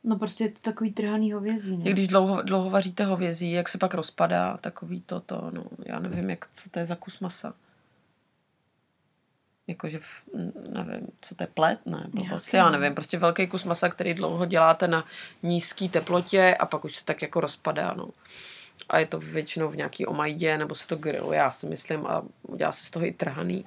No 0.04 0.16
prostě 0.16 0.44
je 0.44 0.50
to 0.50 0.60
takový 0.60 0.92
trhaný 0.92 1.32
hovězí, 1.32 1.78
ne? 1.78 1.92
když 1.92 2.08
dlouho, 2.08 2.42
dlouho 2.42 2.70
vaříte 2.70 3.06
hovězí, 3.06 3.52
jak 3.52 3.70
se 3.70 3.78
pak 3.78 3.94
rozpadá, 3.94 4.58
takový 4.58 5.02
toto, 5.06 5.50
no, 5.54 5.64
já 5.86 6.00
nevím, 6.00 6.30
jak, 6.30 6.48
co 6.54 6.70
to 6.70 6.80
je 6.80 6.86
za 6.86 6.96
kus 6.96 7.20
masa. 7.20 7.54
Jakože, 9.68 10.00
nevím, 10.74 11.08
co 11.22 11.36
to 11.36 11.44
je 11.44 11.48
plet, 11.48 11.80
ne, 11.86 12.10
Nějaký, 12.14 12.50
já 12.58 12.66
no. 12.66 12.72
nevím, 12.80 12.96
prostě 12.96 13.18
velký 13.18 13.48
kus 13.48 13.64
masa, 13.64 13.90
který 13.90 14.14
dlouho 14.14 14.46
děláte 14.46 14.88
na 14.88 15.06
nízké 15.44 15.90
teplotě 15.90 16.56
a 16.60 16.66
pak 16.66 16.86
už 16.86 16.96
se 16.96 17.06
tak 17.06 17.22
jako 17.22 17.40
rozpadá, 17.42 17.94
no. 17.98 18.10
A 18.90 18.98
je 19.00 19.06
to 19.06 19.20
většinou 19.20 19.70
v 19.70 19.76
nějaký 19.76 20.06
omajdě, 20.06 20.58
nebo 20.58 20.76
se 20.76 20.88
to 20.88 20.96
grilluje, 20.96 21.38
já 21.38 21.52
si 21.52 21.66
myslím, 21.68 22.08
a 22.08 22.24
udělá 22.42 22.72
se 22.72 22.86
z 22.86 22.92
toho 22.92 23.06
i 23.06 23.12
trhaný. 23.12 23.66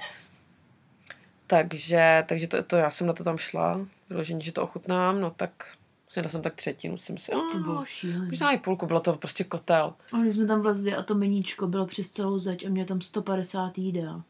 Takže, 1.47 2.25
takže 2.29 2.47
to, 2.49 2.62
to, 2.62 2.77
já 2.77 2.90
jsem 2.90 3.07
na 3.07 3.12
to 3.12 3.25
tam 3.25 3.38
šla, 3.38 3.81
vyloženě, 4.11 4.40
že 4.44 4.53
to 4.53 4.62
ochutnám, 4.62 5.21
no 5.21 5.31
tak 5.31 5.77
snědla 6.11 6.31
jsem 6.31 6.42
tak 6.42 6.55
třetinu, 6.55 6.97
jsem 6.99 7.18
si, 7.18 7.33
To 7.53 7.59
bylo 7.59 7.79
"Ah, 7.79 7.85
šílené. 7.85 8.27
Možná 8.27 8.51
i 8.53 8.59
půlku, 8.59 8.87
bylo 8.87 9.01
to 9.01 9.12
prostě 9.16 9.44
kotel. 9.44 9.94
A 10.12 10.16
my 10.16 10.33
jsme 10.33 10.47
tam 10.47 10.61
vlezli 10.62 10.94
a 10.94 11.03
to 11.03 11.14
meníčko 11.14 11.66
bylo 11.66 11.87
přes 11.87 12.11
celou 12.11 12.38
zeď 12.38 12.66
a 12.66 12.68
měl 12.68 12.87
tam 12.87 13.01
150 13.01 13.79
jídel. 13.79 14.23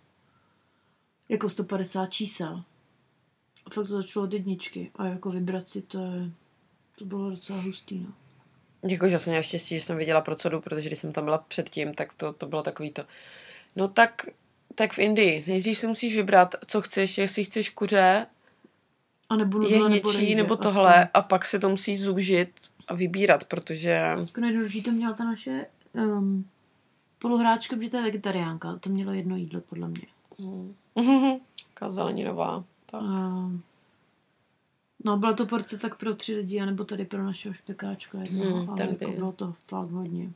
Jako 1.28 1.50
150 1.50 2.06
čísel. 2.06 2.62
A 3.66 3.70
fakt 3.70 3.86
to 3.86 4.02
začalo 4.02 4.24
od 4.24 4.32
jedničky. 4.32 4.90
A 4.96 5.06
jako 5.06 5.30
vybrat 5.30 5.68
si 5.68 5.82
to 5.82 5.98
je... 5.98 6.30
To 6.98 7.04
bylo 7.04 7.30
docela 7.30 7.60
hustý, 7.60 7.98
no. 7.98 8.12
Děkuji, 8.86 9.10
že 9.10 9.18
jsem 9.18 9.30
měla 9.30 9.42
štěstí, 9.42 9.78
že 9.78 9.84
jsem 9.84 9.96
věděla 9.96 10.20
pro 10.20 10.36
co 10.36 10.48
jdu, 10.48 10.60
protože 10.60 10.88
když 10.88 10.98
jsem 10.98 11.12
tam 11.12 11.24
byla 11.24 11.38
předtím, 11.38 11.94
tak 11.94 12.12
to, 12.12 12.32
to 12.32 12.46
bylo 12.46 12.62
takový 12.62 12.90
to. 12.90 13.02
No 13.76 13.88
tak, 13.88 14.26
tak 14.74 14.92
v 14.92 14.98
Indii. 14.98 15.44
Nejdřív 15.46 15.78
si 15.78 15.86
musíš 15.86 16.16
vybrat, 16.16 16.54
co 16.66 16.80
chceš, 16.82 17.18
jestli 17.18 17.44
chceš 17.44 17.70
kuře, 17.70 18.26
A 19.28 19.36
nebo 19.36 19.58
nudle, 19.58 19.78
nebo 19.78 19.84
jehněčí 19.84 20.18
rejže, 20.18 20.34
nebo 20.36 20.54
aspoň. 20.54 20.72
tohle 20.72 21.08
a 21.14 21.22
pak 21.22 21.44
si 21.44 21.58
to 21.58 21.68
musíš 21.68 22.02
zúžit 22.02 22.50
a 22.88 22.94
vybírat, 22.94 23.44
protože 23.44 23.90
Jako 23.90 24.40
nejdůležitější 24.40 24.84
to 24.84 24.90
měla 24.90 25.14
ta 25.14 25.24
naše 25.24 25.66
um, 25.92 26.48
spoluhráčka, 27.18 27.76
protože 27.76 27.90
to 27.90 27.96
je 27.96 28.02
vegetariánka. 28.02 28.76
To 28.80 28.90
mělo 28.90 29.12
jedno 29.12 29.36
jídlo, 29.36 29.60
podle 29.60 29.88
mě. 29.88 30.06
Taková 31.74 31.90
zeleninová. 31.90 32.64
Tak. 32.86 33.02
Um, 33.02 33.62
no, 35.04 35.16
byla 35.16 35.32
to 35.32 35.46
porce 35.46 35.78
tak 35.78 35.98
pro 35.98 36.14
tři 36.14 36.34
lidi, 36.34 36.60
anebo 36.60 36.84
tady 36.84 37.04
pro 37.04 37.24
našeho 37.24 37.54
špekáčka 37.54 38.18
jednoho, 38.18 38.56
Hmm, 38.58 38.70
ale 38.70 38.82
jako 38.82 39.04
by- 39.10 39.16
bylo 39.16 39.32
to 39.32 39.54
fakt 39.68 39.90
hodně. 39.90 40.30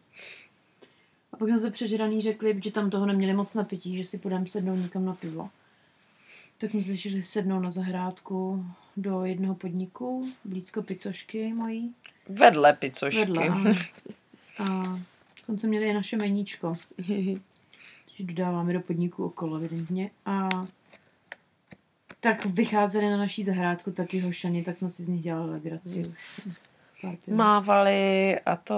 A 1.33 1.37
pak 1.37 1.49
jsme 1.49 1.59
se 1.59 1.71
přežraný 1.71 2.23
řekli, 2.23 2.61
že 2.65 2.71
tam 2.73 2.91
toho 2.91 3.07
neměli 3.07 3.33
moc 3.35 3.55
na 3.55 3.65
pití, 3.65 3.97
že 3.97 4.05
si 4.05 4.19
půjdeme 4.19 4.49
sednout 4.49 4.77
někam 4.77 5.05
na 5.05 5.15
pivo. 5.15 5.51
Tak 6.59 6.71
jsme 6.71 6.83
se 6.83 6.97
šli 6.97 7.23
sednout 7.23 7.61
na 7.61 7.71
zahrádku 7.71 8.67
do 8.97 9.25
jednoho 9.25 9.55
podniku, 9.55 10.29
blízko 10.45 10.83
picošky 10.83 11.53
mojí. 11.53 11.95
Vedle 12.29 12.73
picošky. 12.73 13.21
Vedle. 13.21 13.47
A 14.59 14.99
dokonce 15.41 15.67
měli 15.67 15.89
i 15.89 15.95
naše 15.95 16.17
meníčko. 16.17 16.75
že 18.15 18.25
dodáváme 18.25 18.73
do 18.73 18.81
podniku 18.81 19.25
okolo, 19.25 19.57
evidentně. 19.57 20.11
A 20.27 20.49
tak 22.23 22.45
vycházeli 22.45 23.11
na 23.11 23.17
naší 23.17 23.43
zahrádku 23.43 23.91
taky 23.91 24.21
hošani, 24.21 24.63
tak 24.63 24.79
jsme 24.79 24.91
si 24.91 25.03
z 25.03 25.09
nich 25.09 25.23
dělali 25.23 25.51
legraci 25.51 26.05
už. 26.07 26.41
Pár 27.03 27.17
piv. 27.17 27.35
Mávali 27.35 28.41
a 28.41 28.57
to 28.57 28.75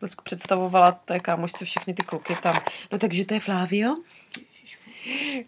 vždycky 0.00 0.22
představovala 0.24 0.92
té 0.92 1.20
kámošce 1.20 1.64
všechny 1.64 1.94
ty 1.94 2.02
kluky 2.02 2.36
tam. 2.42 2.54
No 2.92 2.98
takže 2.98 3.24
to 3.24 3.34
je 3.34 3.40
Flávio. 3.40 3.96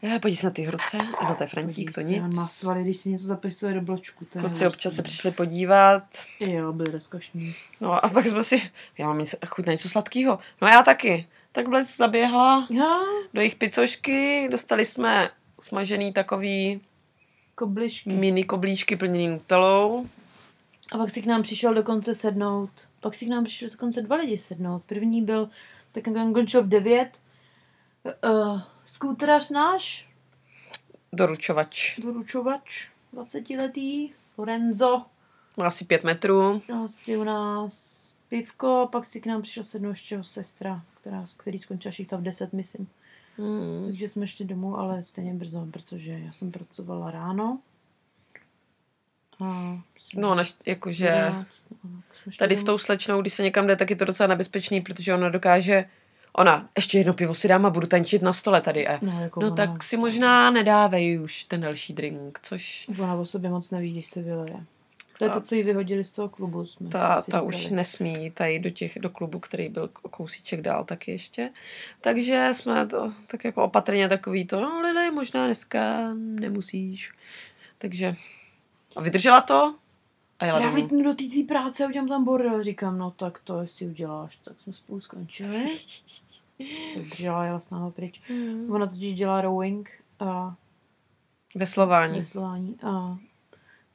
Já, 0.02 0.18
podívej 0.18 0.36
se 0.36 0.46
na 0.46 0.50
ty 0.50 0.66
ruce. 0.66 0.98
Ano, 1.18 1.34
to 1.34 1.42
je 1.42 1.48
Frantík, 1.48 1.92
to 1.92 2.00
nic. 2.00 2.22
On 2.22 2.34
má 2.34 2.46
svaly, 2.46 2.82
když 2.82 2.96
si 2.96 3.10
něco 3.10 3.24
zapisuje 3.24 3.74
do 3.74 3.80
bločku. 3.80 4.24
To 4.24 4.38
Kluci 4.38 4.66
občas 4.66 4.94
se 4.94 5.02
přišli 5.02 5.30
podívat. 5.30 6.02
Jo, 6.40 6.72
byli 6.72 6.92
rozkošní. 6.92 7.54
No 7.80 8.04
a 8.04 8.08
pak 8.08 8.26
jsme 8.26 8.44
si, 8.44 8.70
já 8.98 9.06
mám 9.06 9.18
něco, 9.18 9.36
chuť 9.46 9.66
na 9.66 9.72
něco 9.72 9.88
sladkého. 9.88 10.38
No 10.62 10.68
já 10.68 10.82
taky. 10.82 11.26
Tak 11.52 11.68
Blesk 11.68 11.96
zaběhla 11.96 12.66
Já, 12.70 12.98
do 13.34 13.40
jejich 13.40 13.54
picošky, 13.54 14.48
dostali 14.50 14.84
jsme 14.84 15.30
smažený 15.60 16.12
takový 16.12 16.80
koblišky. 17.54 18.10
mini 18.10 18.44
koblížky 18.44 18.96
plněný 18.96 19.28
nutelou. 19.28 20.06
A 20.92 20.98
pak 20.98 21.10
si 21.10 21.22
k 21.22 21.26
nám 21.26 21.42
přišel 21.42 21.74
dokonce 21.74 22.14
sednout. 22.14 22.70
Pak 23.00 23.14
si 23.14 23.26
k 23.26 23.28
nám 23.28 23.44
přišel 23.44 23.68
dokonce 23.70 24.02
dva 24.02 24.16
lidi 24.16 24.36
sednout. 24.38 24.82
První 24.86 25.22
byl, 25.22 25.50
tak 25.92 26.06
jak 26.06 26.16
on 26.16 26.32
končil 26.34 26.62
v 26.62 26.68
devět, 26.68 27.18
uh, 28.24 28.60
skúterař 28.84 29.50
náš, 29.50 30.06
Doručovač. 31.12 31.98
doručovač, 31.98 32.88
20 33.12 33.50
letý, 33.50 34.10
Lorenzo, 34.38 35.02
Má 35.56 35.66
asi 35.66 35.84
pět 35.84 36.04
metrů. 36.04 36.62
dal 36.68 36.88
si 36.88 37.16
u 37.16 37.24
nás 37.24 38.14
pivko, 38.28 38.88
pak 38.92 39.04
si 39.04 39.20
k 39.20 39.26
nám 39.26 39.42
přišel 39.42 39.62
sednout 39.62 39.90
ještě 39.90 40.14
jeho 40.14 40.24
sestra, 40.24 40.82
která, 41.00 41.24
který 41.36 41.58
skončila 41.58 41.92
šichta 41.92 42.16
v 42.16 42.22
10, 42.22 42.52
myslím. 42.52 42.88
Hmm. 43.40 43.84
Takže 43.84 44.08
jsme 44.08 44.26
šli 44.26 44.44
domů, 44.44 44.78
ale 44.78 45.02
stejně 45.02 45.34
brzo, 45.34 45.66
protože 45.70 46.12
já 46.12 46.32
jsem 46.32 46.50
pracovala 46.52 47.10
ráno. 47.10 47.58
A 49.44 49.78
No, 50.14 50.34
naš, 50.34 50.54
jakože 50.66 51.06
11, 51.06 51.48
no, 51.84 51.90
tady 52.38 52.54
s 52.56 52.58
domů. 52.58 52.66
tou 52.66 52.78
slečnou, 52.78 53.20
když 53.20 53.34
se 53.34 53.42
někam 53.42 53.66
jde, 53.66 53.76
tak 53.76 53.90
je 53.90 53.96
to 53.96 54.04
docela 54.04 54.26
nebezpečný, 54.26 54.80
protože 54.80 55.14
ona 55.14 55.28
dokáže, 55.28 55.84
ona, 56.32 56.68
ještě 56.76 56.98
jedno 56.98 57.14
pivo 57.14 57.34
si 57.34 57.48
dám 57.48 57.66
a 57.66 57.70
budu 57.70 57.86
tančit 57.86 58.22
na 58.22 58.32
stole 58.32 58.60
tady. 58.60 58.88
A, 58.88 58.98
No, 59.02 59.22
jako 59.22 59.40
no 59.40 59.46
ona, 59.46 59.56
tak 59.56 59.82
si 59.82 59.96
možná 59.96 60.50
nedávej 60.50 61.20
už 61.20 61.44
ten 61.44 61.60
další 61.60 61.92
drink, 61.92 62.40
což 62.42 62.88
Ona 62.98 63.14
o 63.14 63.24
sobě 63.24 63.50
moc 63.50 63.70
neví, 63.70 63.92
když 63.92 64.06
se 64.06 64.22
vyleje. 64.22 64.56
To 65.20 65.24
je 65.24 65.30
to, 65.30 65.40
co 65.40 65.54
ji 65.54 65.62
vyhodili 65.62 66.04
z 66.04 66.10
toho 66.10 66.28
klubu. 66.28 66.66
Jsme 66.66 66.88
ta, 66.88 67.22
si 67.22 67.30
ta 67.30 67.42
už 67.42 67.68
nesmí 67.68 68.30
tady 68.30 68.58
do 68.58 68.70
těch, 68.70 68.98
do 68.98 69.10
klubu, 69.10 69.38
který 69.38 69.68
byl 69.68 69.88
kousíček 69.88 70.60
dál 70.60 70.84
taky 70.84 71.10
ještě. 71.10 71.50
Takže 72.00 72.50
jsme 72.52 72.86
to 72.86 73.12
tak 73.26 73.44
jako 73.44 73.64
opatrně 73.64 74.08
takový 74.08 74.46
to, 74.46 74.60
no 74.60 74.80
Lili, 74.80 75.10
možná 75.10 75.44
dneska 75.44 76.12
nemusíš. 76.14 77.12
Takže 77.78 78.16
a 78.96 79.00
vydržela 79.00 79.40
to 79.40 79.74
a 80.38 80.46
jela 80.46 80.60
Já 80.60 80.70
vlítnu 80.70 81.02
do 81.02 81.14
té 81.14 81.24
tvý 81.24 81.44
práce 81.44 81.84
a 81.84 81.88
udělám 81.88 82.08
tam 82.08 82.24
bordel. 82.24 82.62
Říkám, 82.62 82.98
no 82.98 83.10
tak 83.10 83.38
to, 83.44 83.60
jestli 83.60 83.86
uděláš, 83.86 84.36
tak 84.36 84.60
jsme 84.60 84.72
spolu 84.72 85.00
skončili. 85.00 85.66
se 86.92 86.98
držela, 86.98 87.44
jela 87.44 87.60
s 87.60 87.70
náma 87.70 87.90
pryč. 87.90 88.20
Hmm. 88.28 88.72
Ona 88.72 88.86
totiž 88.86 89.14
dělá 89.14 89.40
rowing 89.40 90.02
a 90.20 90.54
Veslování. 91.54 92.16
veslování 92.16 92.76
a 92.82 93.18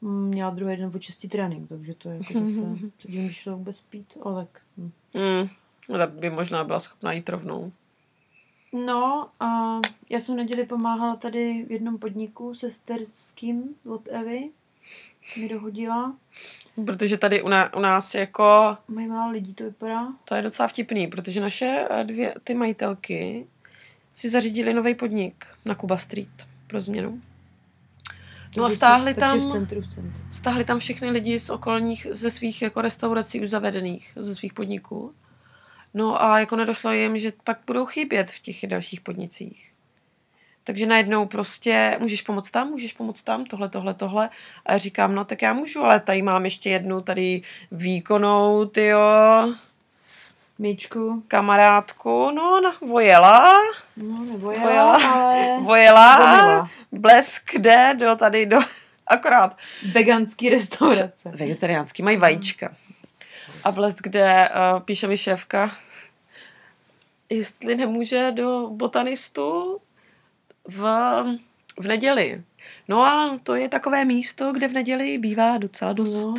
měla 0.07 0.49
druhý 0.49 0.77
den 0.77 0.91
6 0.99 1.27
trénink, 1.29 1.69
takže 1.69 1.93
to 1.93 2.09
je 2.09 2.15
jako 2.15 2.45
zase, 2.45 2.61
co 2.97 3.07
tím 3.07 3.29
šlo 3.31 3.57
vůbec 3.57 3.81
pít, 3.81 4.17
ale 4.23 4.45
tak. 4.45 4.61
hm. 4.77 4.91
Hmm. 5.15 5.49
Ale 5.93 6.07
by 6.07 6.29
možná 6.29 6.63
byla 6.63 6.79
schopná 6.79 7.11
jít 7.11 7.29
rovnou. 7.29 7.71
No 8.85 9.29
a 9.39 9.79
já 10.09 10.19
jsem 10.19 10.35
v 10.35 10.37
neděli 10.37 10.65
pomáhala 10.65 11.15
tady 11.15 11.65
v 11.67 11.71
jednom 11.71 11.97
podniku 11.97 12.55
sesterským 12.55 13.75
od 13.89 14.07
Evy. 14.07 14.49
Mi 15.37 15.49
dohodila. 15.49 16.15
Protože 16.85 17.17
tady 17.17 17.41
u, 17.41 17.47
ná, 17.47 17.73
u 17.73 17.79
nás 17.79 18.15
jako, 18.15 18.77
Mají 18.87 19.07
málo 19.07 19.31
lidí, 19.31 19.53
to 19.53 19.63
vypadá. 19.63 20.07
to 20.25 20.35
je 20.35 20.41
docela 20.41 20.67
vtipný, 20.67 21.07
protože 21.07 21.41
naše 21.41 21.87
eh, 21.89 22.03
dvě, 22.03 22.35
ty 22.43 22.53
majitelky 22.53 23.47
si 24.13 24.29
zařídili 24.29 24.73
nový 24.73 24.95
podnik 24.95 25.45
na 25.65 25.75
Kuba 25.75 25.97
Street 25.97 26.47
pro 26.67 26.81
změnu. 26.81 27.21
No 28.57 28.65
a 28.65 28.69
stáhli 28.69 29.13
tam, 29.13 29.39
v 29.39 29.51
centru, 29.51 29.81
v 29.81 29.87
centru. 29.87 30.19
stáhli 30.31 30.63
tam 30.63 30.79
všechny 30.79 31.09
lidi 31.09 31.39
z 31.39 31.49
okolních, 31.49 32.07
ze 32.11 32.31
svých 32.31 32.61
jako 32.61 32.81
restaurací 32.81 33.41
už 33.41 33.49
zavedených, 33.49 34.11
ze 34.15 34.35
svých 34.35 34.53
podniků. 34.53 35.13
No 35.93 36.23
a 36.23 36.39
jako 36.39 36.55
nedošlo 36.55 36.91
jim, 36.91 37.19
že 37.19 37.33
pak 37.43 37.59
budou 37.67 37.85
chybět 37.85 38.31
v 38.31 38.39
těch 38.39 38.67
dalších 38.67 39.01
podnicích. 39.01 39.71
Takže 40.63 40.85
najednou 40.85 41.25
prostě 41.25 41.97
můžeš 42.01 42.21
pomoct 42.21 42.51
tam, 42.51 42.69
můžeš 42.69 42.93
pomoct 42.93 43.23
tam, 43.23 43.45
tohle, 43.45 43.69
tohle, 43.69 43.93
tohle. 43.93 44.29
A 44.65 44.73
já 44.73 44.77
říkám, 44.77 45.15
no 45.15 45.25
tak 45.25 45.41
já 45.41 45.53
můžu, 45.53 45.83
ale 45.83 45.99
tady 45.99 46.21
mám 46.21 46.45
ještě 46.45 46.69
jednu 46.69 47.01
tady 47.01 47.41
výkonou, 47.71 48.65
tyjo, 48.65 48.99
Míčku. 50.59 51.23
kamarádku, 51.27 52.31
no, 52.31 52.61
no 52.61 52.73
vojela, 52.87 53.53
No, 53.97 54.23
nebo 54.31 54.51
jela, 54.51 54.63
Vojela. 54.63 55.13
ale... 55.13 55.59
vojela, 55.63 56.15
Vomila. 56.17 56.69
blesk 56.91 57.53
jde 57.53 57.93
do 57.99 58.15
tady 58.15 58.45
do, 58.45 58.59
akorát 59.07 59.57
Veganský 59.93 60.49
restaurace. 60.49 61.31
vegetariánský, 61.35 62.03
mají 62.03 62.17
vajíčka. 62.17 62.75
A 63.63 63.71
blesk 63.71 64.03
kde 64.07 64.49
uh, 64.49 64.79
píše 64.79 65.07
mi 65.07 65.17
šéfka, 65.17 65.71
jestli 67.29 67.75
nemůže 67.75 68.31
do 68.31 68.67
botanistu 68.71 69.77
v, 70.67 70.79
v 71.79 71.87
neděli. 71.87 72.41
No 72.87 73.03
a 73.05 73.39
to 73.43 73.55
je 73.55 73.69
takové 73.69 74.05
místo, 74.05 74.51
kde 74.53 74.67
v 74.67 74.71
neděli 74.73 75.17
bývá 75.17 75.57
docela 75.57 75.93
dost, 75.93 76.11
No. 76.25 76.35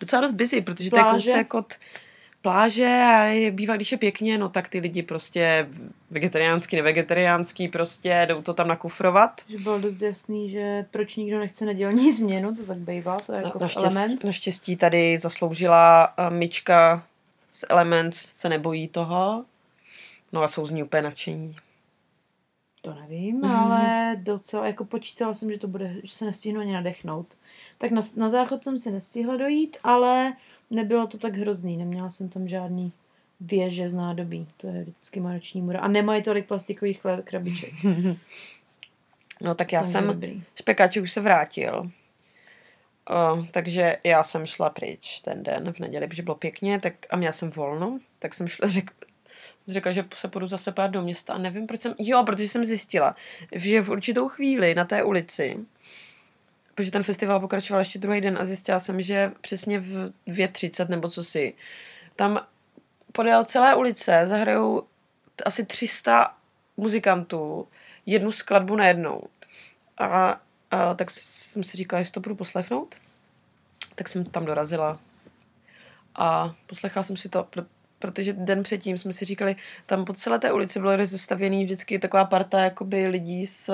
docela 0.00 0.22
dost 0.22 0.32
busy, 0.32 0.60
protože 0.60 0.90
to 0.90 0.96
je 0.96 1.02
Pláže. 1.02 1.30
kousek 1.30 1.54
od 1.54 1.74
pláže 2.42 2.86
a 2.86 3.22
je, 3.24 3.50
bývá, 3.50 3.76
když 3.76 3.92
je 3.92 3.98
pěkně, 3.98 4.38
no 4.38 4.48
tak 4.48 4.68
ty 4.68 4.78
lidi 4.78 5.02
prostě 5.02 5.68
vegetariánský, 6.10 6.76
nevegetariánský 6.76 7.68
prostě 7.68 8.26
jdou 8.28 8.42
to 8.42 8.54
tam 8.54 8.68
nakufrovat. 8.68 9.40
Že 9.48 9.58
bylo 9.58 9.78
dost 9.80 10.02
jasný, 10.02 10.50
že 10.50 10.86
proč 10.90 11.16
nikdo 11.16 11.38
nechce 11.38 11.64
nedělní 11.66 12.10
změnu, 12.12 12.56
to 12.56 12.62
tak 12.64 12.78
bývá, 12.78 13.16
to 13.26 13.32
je 13.32 13.42
jako 13.44 13.58
Na, 13.58 13.68
element. 13.76 13.96
naštěstí, 13.96 14.26
naštěstí 14.26 14.76
tady 14.76 15.18
zasloužila 15.18 16.14
eh, 16.16 16.30
Myčka 16.30 17.02
z 17.52 17.64
Elements, 17.68 18.16
se 18.34 18.48
nebojí 18.48 18.88
toho. 18.88 19.44
No 20.32 20.42
a 20.42 20.48
jsou 20.48 20.66
z 20.66 20.70
ní 20.70 20.82
úplně 20.82 21.02
nadšení. 21.02 21.56
To 22.82 22.94
nevím, 22.94 23.36
Mhm. 23.40 23.50
ale 23.50 24.16
docela, 24.16 24.66
jako 24.66 24.84
počítala 24.84 25.34
jsem, 25.34 25.50
že 25.52 25.58
to 25.58 25.68
bude, 25.68 25.94
že 26.04 26.14
se 26.14 26.24
nestihnu 26.24 26.60
ani 26.60 26.72
nadechnout. 26.72 27.26
Tak 27.78 27.90
na, 27.90 28.00
na 28.16 28.28
záchod 28.28 28.64
jsem 28.64 28.78
si 28.78 28.90
nestihla 28.90 29.36
dojít, 29.36 29.76
ale 29.84 30.32
nebylo 30.70 31.06
to 31.06 31.18
tak 31.18 31.36
hrozný, 31.36 31.76
neměla 31.76 32.10
jsem 32.10 32.28
tam 32.28 32.48
žádný 32.48 32.92
věže 33.40 33.88
z 33.88 33.92
nádobí, 33.92 34.48
to 34.56 34.66
je 34.66 34.82
vždycky 34.82 35.20
moje 35.20 35.34
noční 35.34 35.62
můra. 35.62 35.80
A 35.80 35.88
nemají 35.88 36.22
tolik 36.22 36.46
plastikových 36.46 37.00
krabiček. 37.24 37.72
No 39.42 39.54
tak 39.54 39.72
já 39.72 39.80
Takže 39.80 39.92
jsem, 39.92 40.42
špekáček 40.54 41.02
už 41.02 41.12
se 41.12 41.20
vrátil. 41.20 41.90
Uh, 43.10 43.46
takže 43.50 43.96
já 44.04 44.22
jsem 44.22 44.46
šla 44.46 44.70
pryč 44.70 45.20
ten 45.20 45.42
den 45.42 45.72
v 45.72 45.78
neděli, 45.78 46.08
protože 46.08 46.22
bylo 46.22 46.34
pěkně, 46.34 46.80
tak 46.80 46.94
a 47.10 47.16
měla 47.16 47.32
jsem 47.32 47.50
volno, 47.50 47.98
tak 48.18 48.34
jsem 48.34 48.48
šla, 48.48 48.68
řek, 48.70 48.90
řekla, 49.68 49.92
že 49.92 50.04
se 50.14 50.28
půjdu 50.28 50.46
zase 50.46 50.72
pát 50.72 50.86
do 50.86 51.02
města 51.02 51.34
a 51.34 51.38
nevím, 51.38 51.66
proč 51.66 51.80
jsem, 51.80 51.94
jo, 51.98 52.24
protože 52.24 52.48
jsem 52.48 52.64
zjistila, 52.64 53.16
že 53.52 53.82
v 53.82 53.88
určitou 53.88 54.28
chvíli 54.28 54.74
na 54.74 54.84
té 54.84 55.02
ulici, 55.02 55.56
protože 56.74 56.90
ten 56.90 57.02
festival 57.02 57.40
pokračoval 57.40 57.80
ještě 57.80 57.98
druhý 57.98 58.20
den 58.20 58.38
a 58.40 58.44
zjistila 58.44 58.80
jsem, 58.80 59.02
že 59.02 59.32
přesně 59.40 59.80
v 59.80 60.12
2.30 60.26 60.88
nebo 60.88 61.08
co 61.08 61.24
si, 61.24 61.54
tam 62.16 62.46
podél 63.12 63.44
celé 63.44 63.74
ulice 63.74 64.22
zahrajou 64.26 64.82
asi 65.44 65.66
300 65.66 66.34
muzikantů 66.76 67.68
jednu 68.06 68.32
skladbu 68.32 68.76
najednou. 68.76 69.22
A, 69.98 70.40
a 70.70 70.94
tak 70.94 71.10
jsem 71.10 71.64
si 71.64 71.76
říkala, 71.76 71.98
jestli 71.98 72.12
to 72.12 72.20
budu 72.20 72.34
poslechnout. 72.34 72.94
Tak 73.94 74.08
jsem 74.08 74.24
tam 74.24 74.44
dorazila 74.44 74.98
a 76.14 76.54
poslechla 76.66 77.02
jsem 77.02 77.16
si 77.16 77.28
to, 77.28 77.42
pro- 77.42 77.64
protože 77.98 78.32
den 78.32 78.62
předtím 78.62 78.98
jsme 78.98 79.12
si 79.12 79.24
říkali, 79.24 79.56
tam 79.86 80.04
po 80.04 80.12
celé 80.12 80.38
té 80.38 80.52
ulici 80.52 80.80
bylo 80.80 80.96
rozestavěný 80.96 81.64
vždycky 81.64 81.98
taková 81.98 82.24
parta 82.24 82.60
jakoby 82.60 83.06
lidí 83.06 83.46
s, 83.46 83.72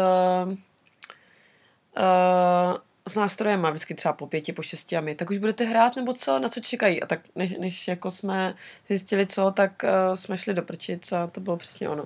uh, 1.98 2.02
uh, 2.02 2.78
s 3.08 3.14
nástrojem, 3.14 3.66
a 3.66 3.70
vždycky 3.70 3.94
třeba 3.94 4.12
po 4.12 4.26
pěti, 4.26 4.52
po 4.52 4.62
šesti 4.62 4.96
a 4.96 5.00
my, 5.00 5.14
tak 5.14 5.30
už 5.30 5.38
budete 5.38 5.64
hrát 5.64 5.96
nebo 5.96 6.12
co, 6.14 6.38
na 6.38 6.48
co 6.48 6.60
čekají. 6.60 7.02
A 7.02 7.06
tak 7.06 7.20
než, 7.34 7.54
než 7.58 7.88
jako 7.88 8.10
jsme 8.10 8.54
zjistili 8.88 9.26
co, 9.26 9.50
tak 9.50 9.82
uh, 9.82 10.14
jsme 10.14 10.38
šli 10.38 10.54
do 10.54 10.62
prčic 10.62 11.12
a 11.12 11.26
to 11.26 11.40
bylo 11.40 11.56
přesně 11.56 11.88
ono. 11.88 12.04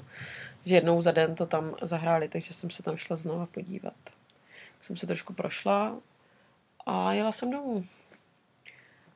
Že 0.66 0.74
jednou 0.74 1.02
za 1.02 1.12
den 1.12 1.34
to 1.34 1.46
tam 1.46 1.74
zahráli, 1.82 2.28
takže 2.28 2.54
jsem 2.54 2.70
se 2.70 2.82
tam 2.82 2.96
šla 2.96 3.16
znova 3.16 3.46
podívat. 3.46 3.94
Tak 4.04 4.84
jsem 4.84 4.96
se 4.96 5.06
trošku 5.06 5.32
prošla 5.32 5.96
a 6.86 7.12
jela 7.12 7.32
jsem 7.32 7.50
domů. 7.50 7.84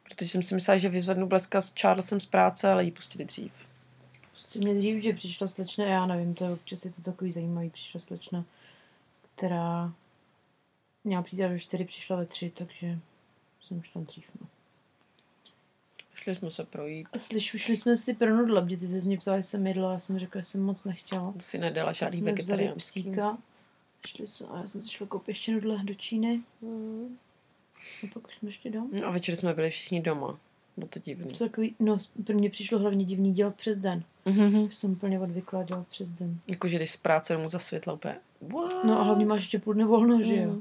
Protože 0.08 0.30
jsem 0.30 0.42
si 0.42 0.54
myslela, 0.54 0.78
že 0.78 0.88
vyzvednu 0.88 1.26
bleska 1.26 1.60
s 1.60 1.74
Charlesem 1.80 2.20
z 2.20 2.26
práce, 2.26 2.72
ale 2.72 2.84
jí 2.84 2.90
pustili 2.90 3.24
dřív. 3.24 3.52
Prostě 4.30 4.58
mě 4.58 4.74
dřív, 4.74 5.02
že 5.02 5.12
přišla 5.12 5.48
slečna, 5.48 5.84
já 5.84 6.06
nevím, 6.06 6.34
to 6.34 6.44
je 6.44 6.50
občas 6.50 6.84
je 6.84 6.92
to 6.92 7.02
takový 7.02 7.32
zajímavý, 7.32 7.70
přišla 7.70 8.00
slečna, 8.00 8.44
která 9.34 9.92
měla 11.04 11.22
přijít 11.22 11.42
až 11.44 11.50
ve 11.50 11.58
čtyři, 11.58 11.84
přišla 11.84 12.16
ve 12.16 12.26
tři, 12.26 12.52
takže 12.54 12.98
jsem 13.60 13.82
šla 13.82 14.00
dřív. 14.02 14.30
No. 14.40 14.46
Šli 16.14 16.34
jsme 16.34 16.50
se 16.50 16.64
projít. 16.64 17.08
A 17.12 17.18
slyš, 17.18 17.44
šli 17.56 17.76
jsme 17.76 17.96
si 17.96 18.14
pro 18.14 18.36
nudle, 18.36 18.62
protože 18.62 18.76
ty 18.76 18.86
se 18.86 19.00
z 19.00 19.06
mě 19.06 19.18
ptala, 19.18 19.36
jestli 19.36 19.50
jsem 19.50 19.66
jedla, 19.66 19.92
já 19.92 19.98
jsem 19.98 20.18
řekla, 20.18 20.40
že 20.40 20.44
jsem 20.44 20.62
moc 20.62 20.84
nechtěla. 20.84 21.32
To 21.32 21.40
si 21.40 21.58
nedala 21.58 21.92
žádný 21.92 22.20
vegetariánský. 22.22 23.02
psíka, 23.02 23.38
šli 24.06 24.26
jsme, 24.26 24.46
a 24.48 24.56
já 24.60 24.66
jsem 24.68 24.82
si 24.82 24.90
šla 24.90 25.06
koupit 25.06 25.28
ještě 25.28 25.52
nudle 25.52 25.78
do 25.84 25.94
Číny 25.94 26.40
Mm. 26.60 27.18
a 28.02 28.06
pak 28.14 28.28
už 28.28 28.34
jsme 28.36 28.48
ještě 28.48 28.70
doma. 28.70 28.86
No 29.00 29.06
a 29.06 29.10
večer 29.10 29.36
jsme 29.36 29.54
byli 29.54 29.70
všichni 29.70 30.00
doma. 30.00 30.38
Bylo 30.76 30.88
to 30.88 30.98
divný. 30.98 31.30
To 31.32 31.38
takový, 31.48 31.74
no, 31.80 31.96
pro 32.26 32.34
mě 32.34 32.50
přišlo 32.50 32.78
hlavně 32.78 33.04
divný 33.04 33.32
dělat 33.32 33.54
přes 33.56 33.78
den. 33.78 34.04
Mhm. 34.24 34.70
Jsem 34.70 34.92
úplně 34.92 35.20
odvyklá 35.20 35.62
dělat 35.62 35.88
přes 35.88 36.10
den. 36.10 36.38
Jakože 36.46 36.76
když 36.76 36.90
z 36.90 36.96
práce 36.96 37.32
domů 37.32 37.48
zasvětla 37.48 37.92
úplně. 37.92 38.16
What? 38.40 38.84
No 38.84 39.00
a 39.00 39.02
hlavně 39.02 39.26
máš 39.26 39.40
ještě 39.40 39.58
půl 39.58 39.74
dne 39.74 39.84
volno, 39.84 40.22
že 40.22 40.36
jo? 40.36 40.56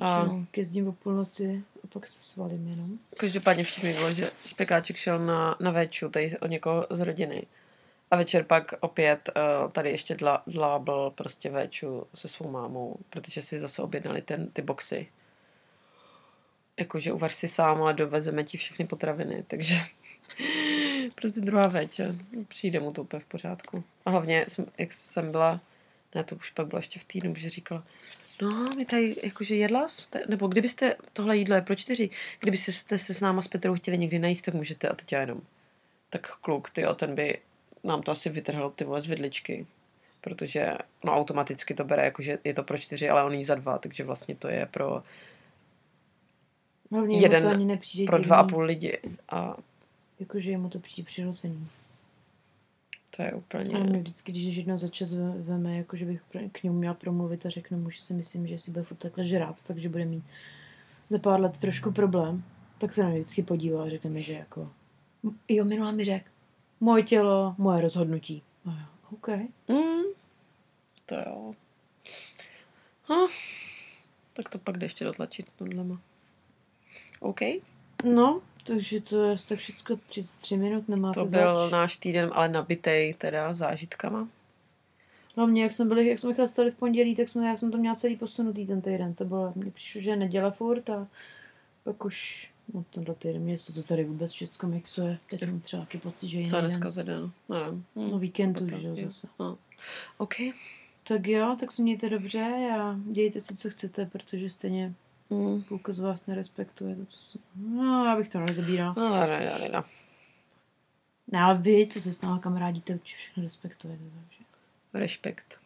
A- 0.00 0.22
Většinou 0.22 0.46
jezdím 0.56 0.88
o 0.88 0.92
půlnoci 0.92 1.62
a 1.84 1.86
pak 1.86 2.06
se 2.06 2.20
svalím 2.20 2.68
jenom. 2.68 2.98
Každopádně 3.16 3.64
všichni 3.64 3.92
bylo, 3.92 4.10
že 4.10 4.30
špekáček 4.46 4.96
šel 4.96 5.18
na, 5.18 5.56
na 5.60 5.70
véču, 5.70 6.08
tady 6.08 6.38
o 6.38 6.46
někoho 6.46 6.86
z 6.90 7.00
rodiny. 7.00 7.42
A 8.10 8.16
večer 8.16 8.44
pak 8.44 8.74
opět 8.80 9.30
uh, 9.64 9.70
tady 9.70 9.90
ještě 9.90 10.14
dla, 10.14 10.42
dlábl 10.46 11.12
prostě 11.14 11.50
véču 11.50 12.06
se 12.14 12.28
svou 12.28 12.50
mámou, 12.50 12.96
protože 13.10 13.42
si 13.42 13.60
zase 13.60 13.82
objednali 13.82 14.22
ten, 14.22 14.50
ty 14.50 14.62
boxy. 14.62 15.08
Jakože 16.78 17.12
uvař 17.12 17.32
si 17.32 17.48
sám, 17.48 17.82
ale 17.82 17.94
dovezeme 17.94 18.44
ti 18.44 18.58
všechny 18.58 18.86
potraviny, 18.86 19.44
takže 19.46 19.74
prostě 21.14 21.40
druhá 21.40 21.68
večer. 21.68 22.14
Přijde 22.48 22.80
mu 22.80 22.92
to 22.92 23.02
úplně 23.02 23.20
v 23.20 23.26
pořádku. 23.26 23.84
A 24.06 24.10
hlavně, 24.10 24.44
jsem, 24.48 24.66
jak 24.78 24.92
jsem 24.92 25.30
byla, 25.32 25.60
ne, 26.14 26.24
to 26.24 26.36
už 26.36 26.50
pak 26.50 26.66
bylo 26.66 26.78
ještě 26.78 27.00
v 27.00 27.04
týdnu, 27.04 27.34
že 27.34 27.50
říkala, 27.50 27.84
no, 28.42 28.64
my 28.76 28.84
tady 28.84 29.16
jakože 29.22 29.54
jedla, 29.54 29.88
jste, 29.88 30.22
nebo 30.28 30.46
kdybyste, 30.46 30.96
tohle 31.12 31.36
jídlo 31.36 31.54
je 31.54 31.62
pro 31.62 31.74
čtyři, 31.74 32.10
kdybyste 32.40 32.72
jste 32.72 32.98
se 32.98 33.14
s 33.14 33.20
náma 33.20 33.42
s 33.42 33.48
Petrou 33.48 33.74
chtěli 33.74 33.98
někdy 33.98 34.18
najíst, 34.18 34.44
tak 34.44 34.54
můžete 34.54 34.88
a 34.88 34.94
teď 34.94 35.12
já 35.12 35.20
jenom. 35.20 35.40
Tak 36.10 36.36
kluk, 36.36 36.70
ty 36.70 36.84
ten 36.96 37.14
by 37.14 37.38
nám 37.84 38.02
to 38.02 38.12
asi 38.12 38.30
vytrhl 38.30 38.70
ty 38.70 38.84
vole 38.84 39.00
z 39.00 39.06
vidličky. 39.06 39.66
Protože 40.20 40.72
no 41.04 41.12
automaticky 41.12 41.74
to 41.74 41.84
bere, 41.84 42.04
jakože 42.04 42.38
je 42.44 42.54
to 42.54 42.62
pro 42.62 42.78
čtyři, 42.78 43.08
ale 43.08 43.24
on 43.24 43.34
jí 43.34 43.44
za 43.44 43.54
dva, 43.54 43.78
takže 43.78 44.04
vlastně 44.04 44.34
to 44.34 44.48
je 44.48 44.66
pro, 44.66 45.02
Hlavně 46.90 47.20
Jeden 47.20 47.42
mu 47.42 47.50
to 47.50 47.54
ani 47.54 48.06
pro 48.06 48.18
dva 48.18 48.36
a 48.36 48.44
půl 48.44 48.64
lidi. 48.64 48.98
A 49.28 49.56
Jakože 50.20 50.50
jemu 50.50 50.68
to 50.68 50.78
přijde 50.78 51.06
přirozený. 51.06 51.68
To 53.10 53.22
je 53.22 53.32
úplně... 53.32 53.78
A 53.78 53.82
mě 53.82 53.98
vždycky, 53.98 54.32
když 54.32 54.56
jednou 54.56 54.78
za 54.78 54.88
čas 54.88 55.12
ve- 55.14 55.38
veme, 55.42 55.76
jakože 55.76 56.04
bych 56.04 56.22
pr- 56.32 56.50
k 56.52 56.62
němu 56.62 56.78
měla 56.78 56.94
promluvit 56.94 57.46
a 57.46 57.48
řeknu 57.48 57.78
mu, 57.78 57.90
že 57.90 58.00
si 58.00 58.14
myslím, 58.14 58.46
že 58.46 58.58
si 58.58 58.70
bude 58.70 58.82
furt 58.84 58.96
takhle 58.96 59.24
žrát, 59.24 59.62
takže 59.62 59.88
bude 59.88 60.04
mít 60.04 60.24
za 61.08 61.18
pár 61.18 61.40
let 61.40 61.56
trošku 61.58 61.92
problém, 61.92 62.44
tak 62.78 62.92
se 62.92 63.02
na 63.02 63.08
mě 63.08 63.18
vždycky 63.18 63.42
podívá 63.42 63.84
a 63.84 63.88
řekne 63.88 64.10
mi, 64.10 64.22
že 64.22 64.32
jako 64.32 64.70
"M- 65.24 65.38
jo, 65.48 65.64
minule 65.64 65.92
mi 65.92 66.04
řek, 66.04 66.30
moje 66.80 67.02
tělo, 67.02 67.54
moje 67.58 67.80
rozhodnutí. 67.80 68.42
A 68.66 68.70
já, 68.70 68.88
OK. 69.12 69.28
Mm, 69.68 70.02
to 71.06 71.14
jo. 71.14 71.54
Hm, 73.08 73.26
tak 74.32 74.48
to 74.48 74.58
pak 74.58 74.76
jde 74.76 74.84
ještě 74.86 75.04
dotlačit 75.04 75.52
tohlema. 75.56 76.00
OK, 77.20 77.40
No, 78.04 78.42
takže 78.68 79.00
to 79.00 79.24
je 79.24 79.36
tak 79.48 79.58
všecko 79.58 79.96
33 80.08 80.56
minut, 80.56 80.88
nemáte 80.88 81.20
to 81.20 81.26
byl 81.26 81.58
zač. 81.58 81.72
náš 81.72 81.96
týden, 81.96 82.30
ale 82.34 82.48
nabitej 82.48 83.14
teda 83.14 83.54
zážitkama. 83.54 84.28
Hlavně, 85.36 85.62
jak 85.62 85.72
jsme 85.72 85.84
byli, 85.84 86.08
jak 86.08 86.18
jsme 86.18 86.34
chlastali 86.34 86.70
v 86.70 86.74
pondělí, 86.74 87.14
tak 87.16 87.28
jsme, 87.28 87.48
já 87.48 87.56
jsem 87.56 87.70
to 87.70 87.78
měla 87.78 87.94
celý 87.94 88.16
posunutý 88.16 88.66
ten 88.66 88.80
týden. 88.80 89.14
To 89.14 89.24
bylo, 89.24 89.52
mně 89.56 89.70
přišlo, 89.70 90.00
že 90.00 90.10
je 90.10 90.16
neděle 90.16 90.50
furt 90.50 90.90
a 90.90 91.06
pak 91.84 92.04
už, 92.04 92.50
no 92.74 92.84
tenhle 92.90 93.14
týden, 93.14 93.42
mě 93.42 93.58
se 93.58 93.72
to 93.72 93.82
tady 93.82 94.04
vůbec 94.04 94.32
všechno 94.32 94.68
mixuje. 94.68 95.18
Teď 95.30 95.46
mám 95.46 95.60
třeba 95.60 95.82
taky 95.82 95.98
pocit, 95.98 96.28
že 96.28 96.38
Co 96.50 96.56
je 96.56 96.62
den. 96.62 96.70
dneska 96.70 96.90
za 96.90 97.02
den? 97.02 97.30
Nevím. 97.48 97.84
Hm, 97.96 98.10
No 98.10 98.18
víkendu, 98.18 98.66
to 98.66 98.78
že 98.78 98.86
jo, 98.88 98.94
jo. 98.96 99.06
zase. 99.06 99.26
No. 99.40 99.58
OK. 100.18 100.34
Tak 101.08 101.26
jo, 101.26 101.56
tak 101.60 101.72
se 101.72 101.82
mějte 101.82 102.08
dobře 102.08 102.70
a 102.80 102.96
dějte 103.04 103.40
si, 103.40 103.56
co 103.56 103.70
chcete, 103.70 104.06
protože 104.06 104.50
stejně 104.50 104.94
Mm. 105.30 105.62
půlka 105.62 105.92
z 105.92 105.98
vás 105.98 106.26
nerespektuje 106.26 106.96
to, 106.96 107.06
co 107.06 107.18
se... 107.18 107.38
No, 107.56 108.04
já 108.04 108.16
bych 108.16 108.28
to 108.28 108.40
nezabíral. 108.40 108.94
No, 108.96 109.10
ne, 109.10 109.26
ne, 109.26 109.58
ne, 109.60 109.68
ne. 109.68 109.82
No, 111.32 111.40
ale 111.40 111.58
vy, 111.58 111.86
co 111.86 112.00
se 112.00 112.12
s 112.12 112.22
náma 112.22 112.38
kamarádíte, 112.38 112.94
určitě 112.94 113.16
všechno 113.16 113.42
respektujete, 113.42 114.04
takže. 114.04 114.44
Respekt. 114.94 115.58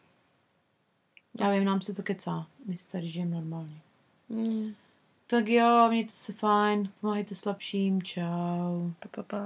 Já 1.40 1.50
vím, 1.50 1.64
nám 1.64 1.80
se 1.80 1.94
to 1.94 2.02
kecá. 2.02 2.46
My 2.66 2.78
si 2.78 2.88
tady 2.88 3.08
žijeme 3.08 3.34
normálně. 3.34 3.80
Mm. 4.28 4.74
Tak 5.26 5.48
jo, 5.48 5.88
mějte 5.88 6.12
se 6.12 6.32
fajn, 6.32 6.88
pomáhejte 7.00 7.34
slabším, 7.34 8.02
čau. 8.02 8.90
Pa, 9.00 9.08
pa, 9.10 9.22
pa. 9.22 9.38